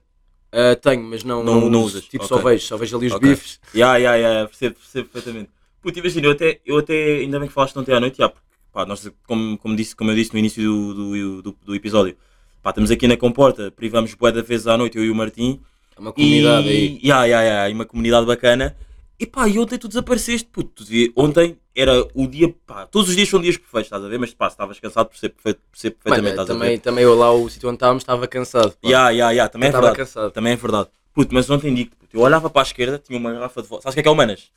[0.52, 2.28] Ah, tenho, mas não, Não- não, não usas, Tipo, ok.
[2.28, 3.28] só vejo, só vejo ali os Ok.
[3.28, 3.60] bifes.
[3.74, 5.50] Ya, ya, ya, percebo, percebo perfeitamente.
[5.82, 8.46] Puto, imagina, eu até, eu até, ainda bem que falaste ontem à noite, já, porque,
[8.72, 12.16] pá, nós, como, como, disse, como eu disse no início do, do, do, do episódio,
[12.62, 15.60] pá, estamos aqui na Comporta, privamos bué da vezes à noite, eu e o Martim,
[15.96, 17.00] É uma comunidade e, aí.
[17.02, 18.76] Ya, ya, ya, e uma comunidade bacana,
[19.18, 20.84] e pá, e ontem tu desapareceste, puto,
[21.16, 24.32] ontem era o dia, pá, todos os dias são dias perfeitos, estás a ver, mas
[24.34, 27.48] pá, estavas cansado, percebo, perfe- percebo perfeitamente, Mano, estás a também, também eu lá, o
[27.48, 28.70] sítio onde estávamos, estava cansado.
[28.80, 28.88] pá.
[28.88, 29.96] Ya, ya, também é verdade.
[29.96, 30.30] cansado.
[30.30, 30.88] Também é verdade.
[31.12, 33.82] Puto, mas ontem digo, puto, eu olhava para a esquerda, tinha uma garrafa de vodka,
[33.82, 34.50] sabes o que é que é o Manas?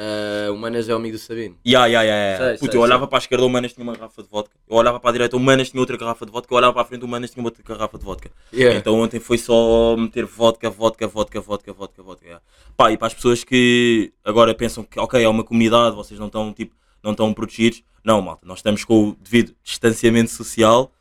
[0.00, 1.56] Ah, o Manas é o amigo do Sabino.
[1.66, 2.38] Ya, ya, ya, ya.
[2.38, 3.08] Sei, Puto, sei, eu olhava sei.
[3.08, 4.54] para a esquerda, o Manas tinha uma garrafa de vodka.
[4.70, 6.54] Eu olhava para a direita, o Manas tinha outra garrafa de vodka.
[6.54, 8.30] Eu olhava para a frente, o Manas tinha outra garrafa de vodka.
[8.54, 8.78] Yeah.
[8.78, 12.28] Então ontem foi só meter vodka, vodka, vodka, vodka, vodka, vodka.
[12.28, 12.40] ya.
[12.76, 16.28] Pá, e para as pessoas que agora pensam que, ok, é uma comunidade, vocês não
[16.28, 17.82] estão, tipo, não estão protegidos.
[18.04, 20.92] Não, malta, nós estamos com o devido distanciamento social.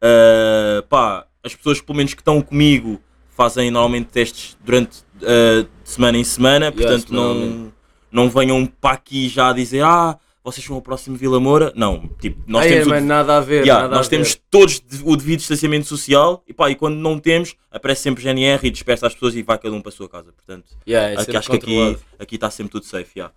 [0.00, 3.00] Ah, pá, as pessoas, pelo menos que estão comigo,
[3.30, 6.70] fazem normalmente testes durante de semana em semana.
[6.70, 7.74] Portanto, não, semanalmente.
[8.14, 11.72] Não venham para aqui já dizer, ah, vocês são o próximo Vila Moura.
[11.74, 13.62] Não, tipo, nós Ai, temos o mano, nada a ver.
[13.64, 14.40] Yeah, nada nós a temos ver.
[14.50, 18.70] todos o devido distanciamento social e, pá, e quando não temos, aparece sempre GNR e
[18.70, 20.32] dispersa as pessoas e vai cada um para a sua casa.
[20.32, 22.00] Portanto, Yeah, é aqui, acho que aqui controlado.
[22.18, 23.10] aqui está sempre tudo safe.
[23.18, 23.34] Yeah.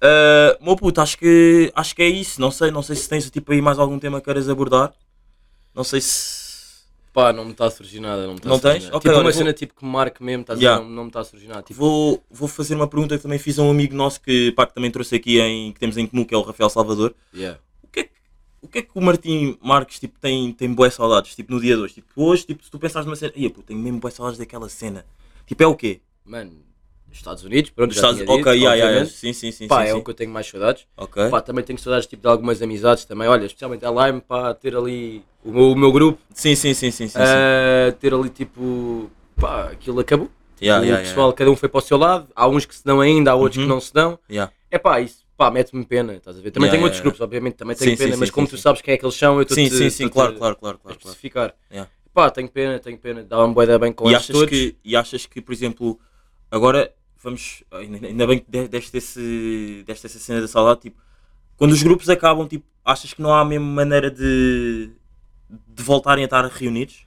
[0.00, 2.40] Uh, meu puto, acho que, acho que é isso.
[2.40, 4.92] Não sei, não sei se tens tipo, aí mais algum tema que queiras abordar.
[5.74, 6.37] Não sei se.
[7.20, 8.22] Pá, não me está a surgir nada.
[8.22, 8.84] Não, me está Não a surgir tens?
[8.84, 8.96] nada.
[8.96, 10.80] Ok, tipo olha, uma vou- cena tipo que marque mesmo, estás a Yeah.
[10.82, 10.88] ver?
[10.88, 11.62] Não, não me está a surgir nada.
[11.62, 14.66] Tipo, Vou, vou fazer uma pergunta que também fiz a um amigo nosso que, pá,
[14.66, 17.12] que também trouxe aqui em, que temos em comum, que é o Rafael Salvador.
[17.34, 17.58] yeah.
[17.82, 18.10] O que é que
[18.62, 21.74] o, que, é que o Martim Marques tipo, tem, tem boas saudades tipo, no dia
[21.74, 21.94] de hoje?
[21.94, 24.68] Tipo, hoje, tipo, se tu pensares numa cena, ia, pô, tenho mesmo boas saudades daquela
[24.68, 25.04] cena.
[25.44, 26.00] Tipo, é o quê?
[26.24, 26.52] Mano,
[27.12, 29.10] Estados Unidos, pronto, já Estados tinha dito, Ok, yeah, yeah, yeah.
[29.10, 29.66] sim, sim, sim.
[29.68, 29.98] Pá, sim, é sim.
[29.98, 30.86] o que eu tenho mais saudades.
[30.96, 31.28] Ok.
[31.30, 33.26] Pá, também tenho saudades tipo, de algumas amizades também.
[33.28, 36.90] Olha, especialmente a Lime, pá, ter ali o meu, o meu grupo, Sim, sim, sim,
[36.90, 37.18] sim, sim.
[37.18, 40.30] ah, ter ali tipo, pá, aquilo acabou.
[40.60, 42.28] Yeah, o yeah, pessoal, cada um foi para o seu lado.
[42.34, 43.64] Há uns que se dão ainda, há outros Uhum.
[43.64, 44.18] que não se dão.
[44.70, 46.50] É pá, isso pá, mete-me pena, estás a ver?
[46.50, 47.02] Também Yeah, tenho yeah, outros yeah.
[47.04, 49.04] grupos, obviamente, também tenho Sim, pena, sim, mas sim, como tu sabes quem é que
[49.04, 50.98] eles são, eu estou Sim, sim, sim, claro, claro, claro, claro.
[50.98, 51.54] especificar.
[52.12, 54.50] Pá, tenho pena, tenho pena, dava-me boa bem com E eles achas, todos.
[54.50, 56.00] que, e achas que, por exemplo,
[56.50, 56.92] agora
[57.22, 57.62] vamos.
[57.72, 61.00] Ainda bem que de- deste esse, deste essa cena da saudade, tipo,
[61.56, 64.90] quando os grupos acabam, tipo, achas que não há a mesma maneira de,
[65.68, 67.06] de voltarem a estar reunidos?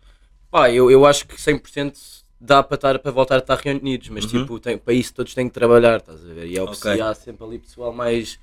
[0.50, 2.00] Pá, eu, eu acho que 100%
[2.40, 4.32] dá para, estar, para voltar a estar reunidos, mas Uhum.
[4.42, 6.48] tipo, tem, para isso todos têm que trabalhar, estás a ver?
[6.48, 6.92] E é o que Ok.
[6.94, 8.40] se há sempre ali pessoal mais.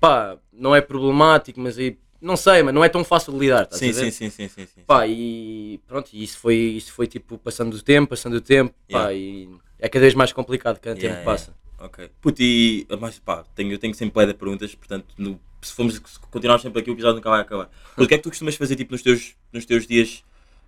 [0.00, 1.98] pá, não é problemático, mas aí.
[2.20, 4.12] não sei, mas não é tão fácil de lidar, estás Sim, a ver?
[4.12, 4.80] sim, sim, sim, sim, sim.
[4.86, 8.74] Pá, e pronto, e isso foi, isso foi tipo passando o tempo, passando o tempo,
[8.90, 9.14] pá, Yeah.
[9.14, 9.48] e
[9.78, 11.24] é cada vez mais complicado cada Yeah, tempo yeah.
[11.24, 11.54] passa.
[11.78, 12.10] Ok.
[12.20, 16.20] Puto, e mas pá, tenho, eu tenho sempre de perguntas, portanto, no- se formos se
[16.30, 17.70] continuarmos sempre aqui, o episódio nunca vai acabar.
[17.96, 20.22] O que é que tu costumas fazer tipo, nos, teus, nos teus dias?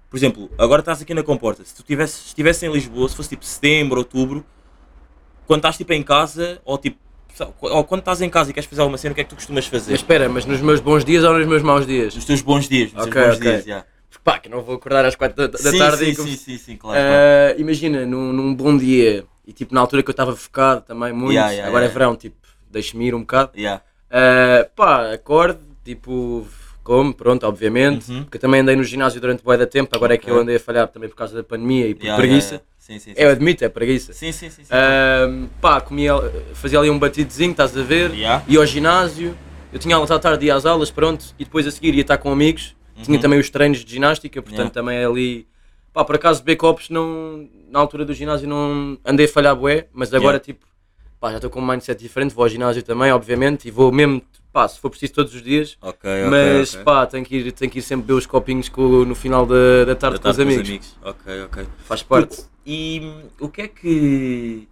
[0.08, 1.64] Por exemplo, agora estás aqui na Comporta.
[1.64, 4.44] Se tu tivesse, estivesse em Lisboa, se fosse tipo setembro, outubro,
[5.46, 6.98] quando estás tipo em casa, ou tipo,
[7.60, 9.36] ou quando estás em casa e queres fazer alguma cena, o que é que tu
[9.36, 9.92] costumas fazer?
[9.92, 12.14] Mas espera, mas nos meus bons dias ou nos meus maus dias?
[12.14, 13.50] Nos teus bons dias, nos Ok, teus bons ok.
[13.50, 13.86] dias, yeah.
[14.24, 16.36] Pá, que não vou acordar às 4 da, da sim, tarde sim, e com- sim,
[16.36, 16.98] sim, sim, claro.
[17.00, 17.14] claro.
[17.22, 21.12] Ah, imagina, num, num bom dia e tipo na altura que eu estava focado também
[21.12, 21.92] muito, Yeah, yeah, agora yeah.
[21.92, 22.36] é verão, tipo,
[22.70, 23.52] deixe-me ir um bocado.
[23.56, 23.82] Yeah.
[24.10, 26.46] Ah, pá, acorde, tipo,
[26.82, 28.24] como, pronto, obviamente, Uhum.
[28.24, 30.56] porque eu também andei no ginásio durante bué da tempo, agora é que eu andei
[30.56, 32.54] a falhar também por causa da pandemia e por Yeah, preguiça.
[32.54, 32.70] yeah, yeah.
[32.78, 33.22] Sim, sim, sim.
[33.22, 34.12] Eu admito, é preguiça.
[34.12, 34.64] Sim, sim, sim.
[34.64, 34.70] sim.
[34.70, 35.28] Ah,
[35.60, 36.12] pá, comia,
[36.54, 38.12] fazia ali um batidozinho, estás a ver?
[38.14, 39.36] Ia ao ginásio,
[39.72, 42.18] eu tinha aulas à tarde, ia às aulas, pronto, e depois a seguir ia estar
[42.18, 42.74] com amigos.
[43.02, 43.22] Tinha Uhum.
[43.22, 44.74] também os treinos de ginástica, portanto Yeah.
[44.74, 45.46] também é ali.
[45.92, 47.48] Pá, por acaso copos não.
[47.70, 50.44] Na altura do ginásio não andei a falhar bué, mas agora Yeah.
[50.44, 50.66] tipo.
[51.18, 54.22] Pá, já estou com um mindset diferente, vou ao ginásio também, obviamente, e vou mesmo,
[54.50, 55.76] pá, se for preciso todos os dias.
[55.82, 56.30] Ok, ok.
[56.30, 56.82] mas ok.
[56.84, 59.84] pá, tenho que, ir, tenho que ir sempre beber os copinhos com- no final da,
[59.84, 60.96] da tarde Da com os tarde amigos.
[61.02, 61.66] Ok, ok.
[61.84, 62.44] Faz parte.
[62.64, 63.02] E
[63.38, 64.66] o que é que.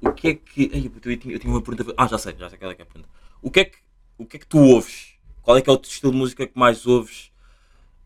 [0.00, 0.70] O que é que.
[0.72, 1.92] Ai, eu, tinha, eu tinha uma pergunta.
[1.98, 3.08] Ah, já sei, já sei qual é que é a pergunta.
[3.42, 3.76] O que é que,
[4.16, 5.14] o que, é que tu ouves?
[5.42, 7.30] Qual é que é o teu estilo de música que mais ouves?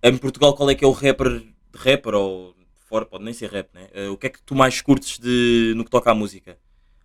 [0.02, 1.42] Em Portugal, qual é que é o rapper,
[1.74, 2.54] rapper ou
[2.88, 3.88] fora, pode nem ser rap, né?
[3.92, 6.56] Eh, o que é que tu mais curtes de, no que toca à música?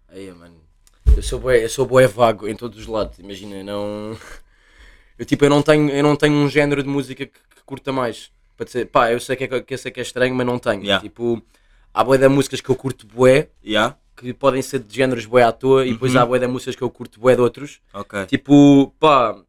[0.07, 0.55] Aí, mano.
[1.15, 4.17] Eu sou bué, eu sou bué vago em todos os lados, imagina, não.
[5.17, 7.91] Eu tipo, eu não tenho, eu não tenho um género de música que, que curta
[7.91, 8.31] mais.
[8.57, 10.81] Para dizer, pá, eu sei que, é, que sei que é estranho, mas não tenho.
[10.81, 11.01] Yeah.
[11.03, 11.39] Tipo,
[11.93, 13.95] há bué de músicas que eu curto bué, Yeah?
[14.17, 16.19] que podem ser de géneros bué à toa, e depois Uhum.
[16.21, 17.79] há bué de músicas que eu curto bué de outros.
[17.93, 18.25] Ok.
[18.25, 19.39] Tipo, pá,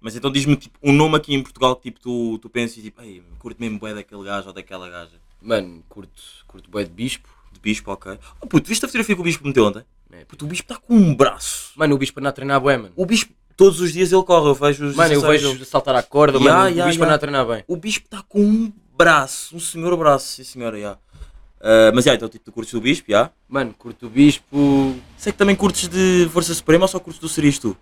[0.00, 2.82] Mas então diz-me tipo, um nome aqui em Portugal que tipo, tu, tu pensas e
[2.82, 5.16] tipo, ei, curto mesmo bué daquele gajo ou daquela gaja.
[5.42, 7.28] mano, curto, curto bué de bispo.
[7.50, 8.18] De Bispo, ok.
[8.42, 9.82] Oh puto, viste a fotografia que o Bispo meteu ontem?
[10.12, 11.72] É, Puto, o Bispo está com um braço.
[11.76, 12.92] Mano, o bispo anda a treinar bué, mano.
[12.94, 15.94] O Bispo, todos os dias ele corre, eu vejo os Mano, eu 16 vejo saltar
[15.96, 17.06] à corda, Yeah, mano, yeah, o bispo yeah.
[17.06, 17.64] anda a treinar bem.
[17.66, 20.98] O Bispo está com um braço, um senhor braço, sim senhora, já.
[21.60, 23.30] Ah, mas já, então tipo, tu curtes o Bispo, já?
[23.48, 24.94] Mano, curto o bispo.
[25.16, 27.74] Sei que também curtes de Força Suprema ou só curtes do Seris tu?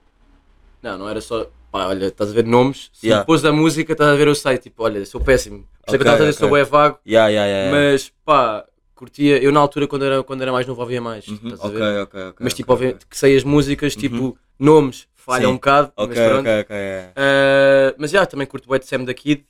[0.82, 1.46] Não, não era só.
[1.70, 2.90] Pá, olha, estás a ver nomes.
[2.92, 3.22] Se Yeah.
[3.22, 4.58] depois da música, estás a ver, eu sei.
[4.58, 5.66] Tipo, olha, sou péssimo.
[5.86, 6.38] Isso é que estava a dizer, ok.
[6.38, 6.98] sou bué vago.
[7.04, 7.70] Já, já, já.
[7.70, 8.64] Mas, pá,
[8.94, 9.38] curtia.
[9.42, 11.26] Eu na altura, quando era, quando era mais novo, ouvia mais.
[11.28, 12.00] Uhum, Estás a Ok, ver?
[12.02, 12.36] ok, ok.
[12.40, 12.88] Mas, tipo, ok, Uhum.
[12.92, 15.50] obviamente, que sei as músicas, tipo, nomes, falha Sim.
[15.50, 15.92] um bocado.
[15.96, 16.40] Ok, mas pronto.
[16.40, 16.76] ok, ok.
[16.76, 17.12] é.
[17.16, 19.44] Ah, mas já, também curto de Sam da Kid.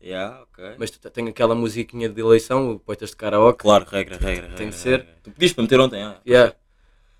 [0.00, 0.74] Já, ok.
[0.78, 3.60] Mas t- tenho aquela musiquinha de eleição, o Poetas de Karaoke.
[3.60, 4.48] Claro, regra, regra.
[4.48, 4.90] Tem regra, de ser.
[4.98, 5.14] regra.
[5.22, 6.16] Tu pediste para meter ontem, ah.
[6.26, 6.54] Yeah.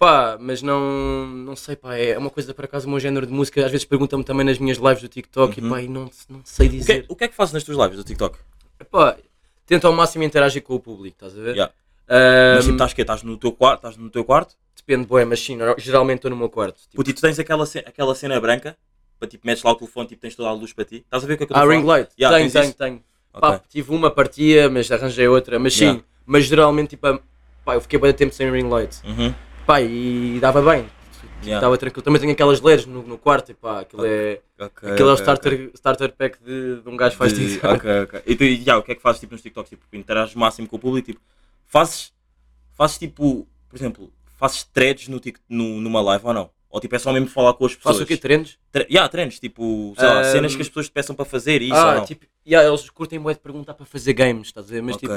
[0.03, 3.33] Pá, mas não, não sei, pá, é uma coisa por acaso, o meu género de
[3.33, 5.67] música, às vezes perguntam-me também nas minhas lives do TikTok Uhum.
[5.69, 7.05] e pá, e não, não sei O que, é, dizer.
[7.09, 8.37] o que é que fazes nas tuas lives do TikTok?
[8.91, 9.17] Pá,
[9.65, 11.53] tento ao máximo interagir com o público, estás a ver?
[11.55, 11.73] Yeah.
[12.09, 13.03] Ah, Mas tipo, estás quê?
[13.03, 13.77] Estás no teu quarto?
[13.77, 14.57] Estás no teu quarto?
[14.77, 16.81] Depende, boé, mas sim, geralmente estou no meu quarto.
[16.91, 18.77] Tipo, e tu tens aquela, ce- aquela cena branca,
[19.21, 20.97] para tipo, metes lá o telefone, tipo, tens toda a luz para ti.
[20.97, 22.11] Estás a ver o que é que eu ah, ring light?
[22.19, 22.75] Yeah, tenho, tenho, isso?
[22.77, 23.05] tenho.
[23.33, 23.41] Ok.
[23.41, 26.03] Pá, tive uma partia, mas arranjei outra, mas sim, Yeah.
[26.27, 27.21] mas geralmente, tipo,
[27.65, 29.01] pá, eu fiquei bem tempo sem ring light.
[29.05, 29.33] Uhum.
[29.67, 30.87] Pá, e dava bem,
[31.43, 31.57] Yeah.
[31.59, 32.03] estava tranquilo.
[32.05, 35.15] Também tenho aquelas LEDs no, no quarto e pá, aquilo é, Ok, aquilo é o
[35.17, 35.71] starter, ok.
[35.75, 37.75] starter pack de, de um gajo que faz De- TikTok.
[37.75, 38.23] Ok, ok.
[38.27, 39.71] E tu, já, o que é que fazes tipo, nos TikToks?
[39.71, 41.07] Tipo, interages máximo com o público?
[41.07, 41.21] Tipo,
[41.67, 42.13] fazes,
[42.77, 46.51] fazes tipo, por exemplo, fazes threads no, no, numa live ou não?
[46.71, 47.97] Ou tipo, é só mesmo falar com as pessoas?
[47.97, 48.17] Faço o quê?
[48.17, 48.57] Treinos?
[48.71, 51.61] Tre yeah, treinos, tipo, sei lá, Ahm, cenas que as pessoas te peçam para fazer
[51.61, 52.05] e isso ou ah, não?
[52.05, 54.83] tipo, yeah, eles curtem bué de perguntar para fazer games, estás a ver?
[54.83, 55.13] Mas tipo,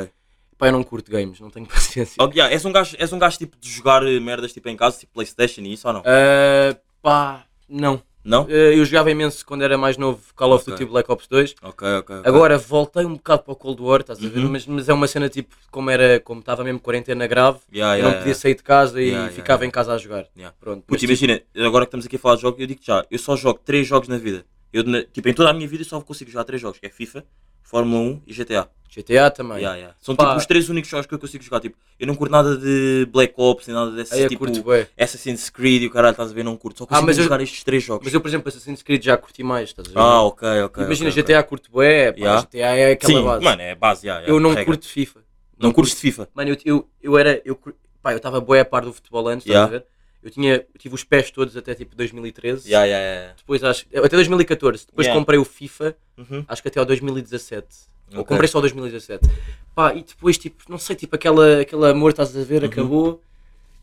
[0.58, 2.16] pá, eu não curto games, não tenho paciência.
[2.20, 4.78] Ok, yeah, és, um gajo, és um gajo tipo de jogar eh, merdas tipo em
[4.78, 6.04] casa, tipo Playstation e isso ou não?
[6.06, 8.02] Ah, pá, não.
[8.26, 8.48] Não?
[8.50, 10.66] Ah, eu jogava imenso quando era mais novo Call of.
[10.66, 11.56] Duty Black Ops 2.
[11.62, 12.16] Ok, ok.
[12.18, 12.22] ok.
[12.26, 14.40] Agora voltei um bocado para o Cold War, estás a ver?
[14.40, 14.52] Uhum.
[14.52, 17.98] Mas, mas é uma cena tipo, como era, como estava mesmo quarentena grave, Yeah, eu
[18.00, 20.26] yeah, não podia sair de casa e ficava em casa a jogar.
[20.60, 20.82] Pronto.
[20.82, 23.06] Puto, mas, tipo, imagina, agora que estamos aqui a falar de jogos, eu digo já,
[23.12, 24.44] eu só jogo 3 jogos na vida.
[24.74, 26.90] Eu, tipo, em toda a minha vida eu só consigo jogar 3 jogos, que é
[26.90, 27.24] FIFA,
[27.66, 28.70] Fórmula 1 e GTA.
[28.96, 29.58] GTA também.
[29.58, 29.96] Yeah, yeah.
[30.00, 30.24] São Pá.
[30.28, 31.60] tipo os três únicos jogos que eu consigo jogar.
[31.60, 34.64] Tipo, eu não curto nada de Black Ops, nem nada desses Aí eu tipo curto
[34.64, 34.88] bué.
[34.98, 36.44] Assassin's Creed e o caralho, estás a ver?
[36.44, 36.78] Não curto.
[36.78, 38.06] Só consigo mas eu- jogar estes três jogos.
[38.06, 40.00] Mas eu, por exemplo, Assassin's Creed já curti mais, estás a ver?
[40.00, 40.84] Ah, ok, ok.
[40.86, 42.42] Imagina, ok, GTA curto bué, pá, Yeah.
[42.42, 43.44] GTA é aquela Sim, base.
[43.44, 44.66] mano, é base, yeah, yeah, eu não regra.
[44.66, 45.20] curto FIFA.
[45.60, 46.30] Não curtes de FIFA?
[46.34, 47.42] Mano, eu, eu, eu era.
[47.44, 49.76] Eu, cur- pá, eu estava bué a par do futebol antes, estás Yeah.
[49.76, 49.86] a ver?
[50.26, 52.68] Eu, tinha, eu tive os pés todos até tipo 2013.
[52.68, 53.34] Yeah, yeah, yeah.
[53.38, 53.86] Depois acho.
[53.96, 54.88] Até 2014.
[54.88, 56.44] Depois comprei o FIFA, Uhum.
[56.48, 57.68] acho que até ao 2017.
[58.14, 58.26] Ou Ok.
[58.30, 59.30] comprei só ao 2017.
[59.76, 62.70] Pá, e depois, tipo, não sei, tipo, aquela, aquele amor, estás a ver, Uhum.
[62.70, 63.22] acabou.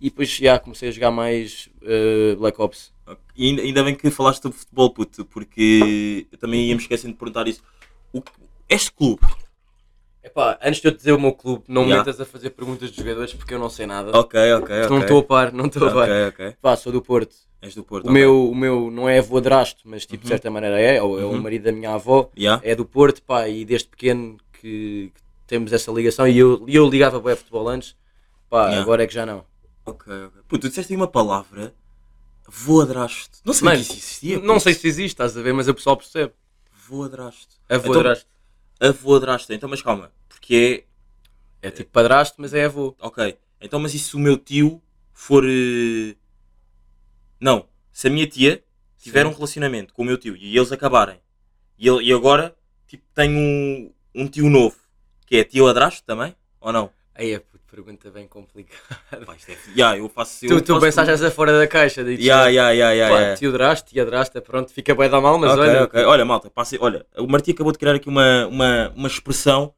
[0.01, 2.93] E depois, já, comecei a jogar mais eh, Black Ops.
[3.07, 3.19] Ok.
[3.37, 7.13] E ainda, ainda bem que falaste sobre futebol, puto, porque eu também ia me esquecendo
[7.13, 7.63] de perguntar isso.
[8.13, 8.21] O,
[8.69, 9.21] este clube,
[10.25, 12.05] Epá, antes de eu dizer o meu clube, não me Yeah.
[12.09, 14.17] metas a fazer perguntas de jogadores porque eu não sei nada.
[14.17, 14.89] ok, ok, ok.
[14.89, 16.09] Não estou a par, não estou a par.
[16.09, 16.57] Ok, ok.
[16.63, 17.35] Pá, sou do Porto.
[17.61, 18.07] És do Porto.
[18.07, 18.21] O, ok.
[18.21, 20.29] meu, o meu não é avô drasto, mas tipo, de Uhum.
[20.29, 21.41] certa maneira é, ou é o Uhum.
[21.43, 22.61] marido da minha avó, Yeah?
[22.65, 26.75] é do Porto, pá, e desde pequeno que, que temos essa ligação e eu, e
[26.77, 27.97] eu ligava bem a futebol antes,
[28.49, 28.83] pá, Yeah.
[28.83, 29.45] agora é que já não.
[29.85, 30.43] Ok, ok.
[30.49, 31.73] Puto, tu disseste aí uma palavra,
[32.49, 33.39] voadraste.
[33.45, 34.39] Não sei Mano, que isso existia.
[34.41, 36.33] não sei se existe, estás a ver, mas o pessoal percebe.
[36.89, 37.57] Voadraste.
[37.69, 38.15] Avô Então-
[38.89, 38.99] drasto.
[39.01, 39.53] Avoadraste.
[39.55, 40.87] Então, mas calma, porque
[41.63, 42.97] É tipo padrasto, mas é avô.
[43.01, 43.07] é.
[43.07, 43.39] Ok.
[43.61, 45.45] Então, mas e se o meu tio for.
[45.47, 46.17] eh,
[47.41, 47.69] Não.
[47.93, 48.65] Se a minha tia
[48.99, 49.31] tiver Sim.
[49.31, 51.21] um relacionamento com o meu tio e eles acabarem
[51.79, 52.57] e, ele, e agora
[52.87, 54.77] tipo, tenho um, um tio novo
[55.27, 56.35] que é tio adrasto também?
[56.61, 56.91] Ou não?
[57.15, 57.39] Aí é
[57.73, 59.25] pergunta bem complicada.
[59.25, 59.57] Pá, isto é.
[59.75, 60.47] Yeah, eu faço.
[60.47, 63.21] Tu, eu tu faço pensaste essa fora da caixa, digo, Yeah, yeah, yeah, yeah, pá,
[63.21, 63.39] yeah.
[63.39, 66.05] tio drasto, tia drasta, pronto, fica bem da mal, mas Ok, olha, ok.
[66.05, 69.73] Olha, malta, olha, o Martim acabou de criar aqui uma, uma, uma expressão.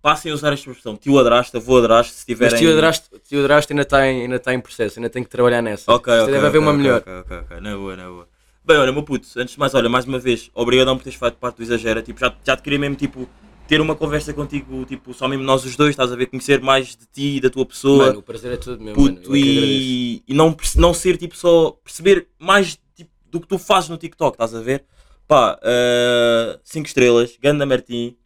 [0.00, 0.96] Passem a usar esta expressão.
[0.96, 2.52] Tio adrasto, avô adrasto, se tiverem.
[2.52, 5.90] mas tio drasto ainda está em, ainda tá em processo, ainda tem que trabalhar nessa.
[5.92, 6.32] Ok, Isto ok.
[6.34, 6.98] deve haver ok, uma ok, melhor.
[7.00, 7.60] Ok, ok, ok.
[7.60, 8.28] Na boa, na boa.
[8.66, 11.34] Bem, olha, meu puto, antes de mais, olha, mais uma vez, obrigadão por teres feito
[11.36, 12.02] parte do Exagera.
[12.02, 13.28] Tipo, já, já te queria mesmo, tipo,
[13.66, 16.88] ter uma conversa contigo, tipo, só mesmo nós os dois, estás a ver, conhecer mais
[16.88, 18.06] de ti e da tua pessoa.
[18.06, 19.08] Mano, o prazer é todo meu, mano.
[19.08, 19.82] Eu puto, é que agradeço.
[19.82, 23.96] e, e não, não ser, tipo, só perceber mais tipo, do que tu fazes no
[23.96, 24.84] TikTok, estás a ver?
[25.26, 25.58] Pá,
[26.62, 28.16] 5 estrelas, Ganda Martim.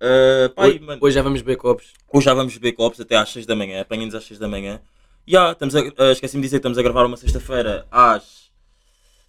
[0.00, 1.92] Uh, pá, Hoje, mano, hoje já vamos beber copos.
[2.10, 4.80] Hoje já vamos beber copos até às 6 da manhã, apanhem-nos às 6 da manhã.
[5.26, 8.50] E ah, estamos a, ah, esqueci-me de dizer, estamos a gravar uma sexta-feira às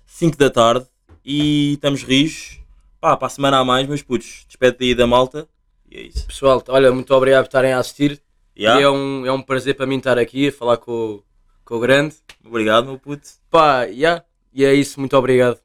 [0.06, 0.86] 5 da tarde
[1.26, 2.61] e estamos rijos.
[3.02, 5.48] Pá, para a semana a mais, meus putos, despede aí da malta.
[5.90, 6.26] E é isso.
[6.28, 8.22] Pessoal, olha, muito obrigado por estarem a assistir.
[8.58, 8.80] Yeah.
[8.80, 11.24] E é um, é um prazer para mim estar aqui a falar com, o-
[11.66, 12.16] com o grande.
[12.46, 13.28] Obrigado, meu puto.
[13.50, 14.24] Pá, yeah.
[14.54, 15.60] e é isso, muito obrigado.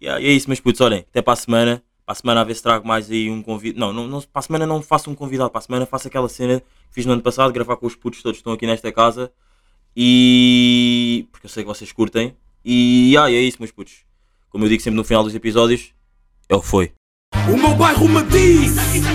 [0.00, 1.82] Yeah, e é isso, meus putos, olhem, até para a semana.
[2.04, 3.78] Para a semana a ver se trago mais aí um convidado.
[3.78, 6.28] Não, não, não, para a semana não faço um convidado, para a semana faço aquela
[6.28, 8.90] cena que fiz no ano passado, gravar com os putos todos que estão aqui nesta
[8.90, 9.32] casa.
[9.96, 11.28] E.
[11.30, 12.36] porque eu sei que vocês curtem.
[12.64, 14.04] E ah, e é isso, meus putos.
[14.50, 15.94] Como eu digo sempre no final dos episódios,
[16.52, 16.92] é o que foi.
[17.48, 19.08] O meu bairro me diz, isso, isso,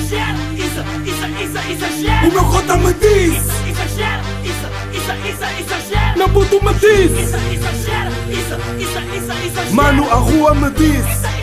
[1.05, 2.27] isso, exagera.
[2.27, 3.47] o meu cota me diz, isso,
[4.91, 6.17] isso, isso, exagera.
[6.17, 9.71] meu puto me diz, Isso, exagera, isso, isso, isso, exagera.
[9.71, 11.36] mano a rua me diz.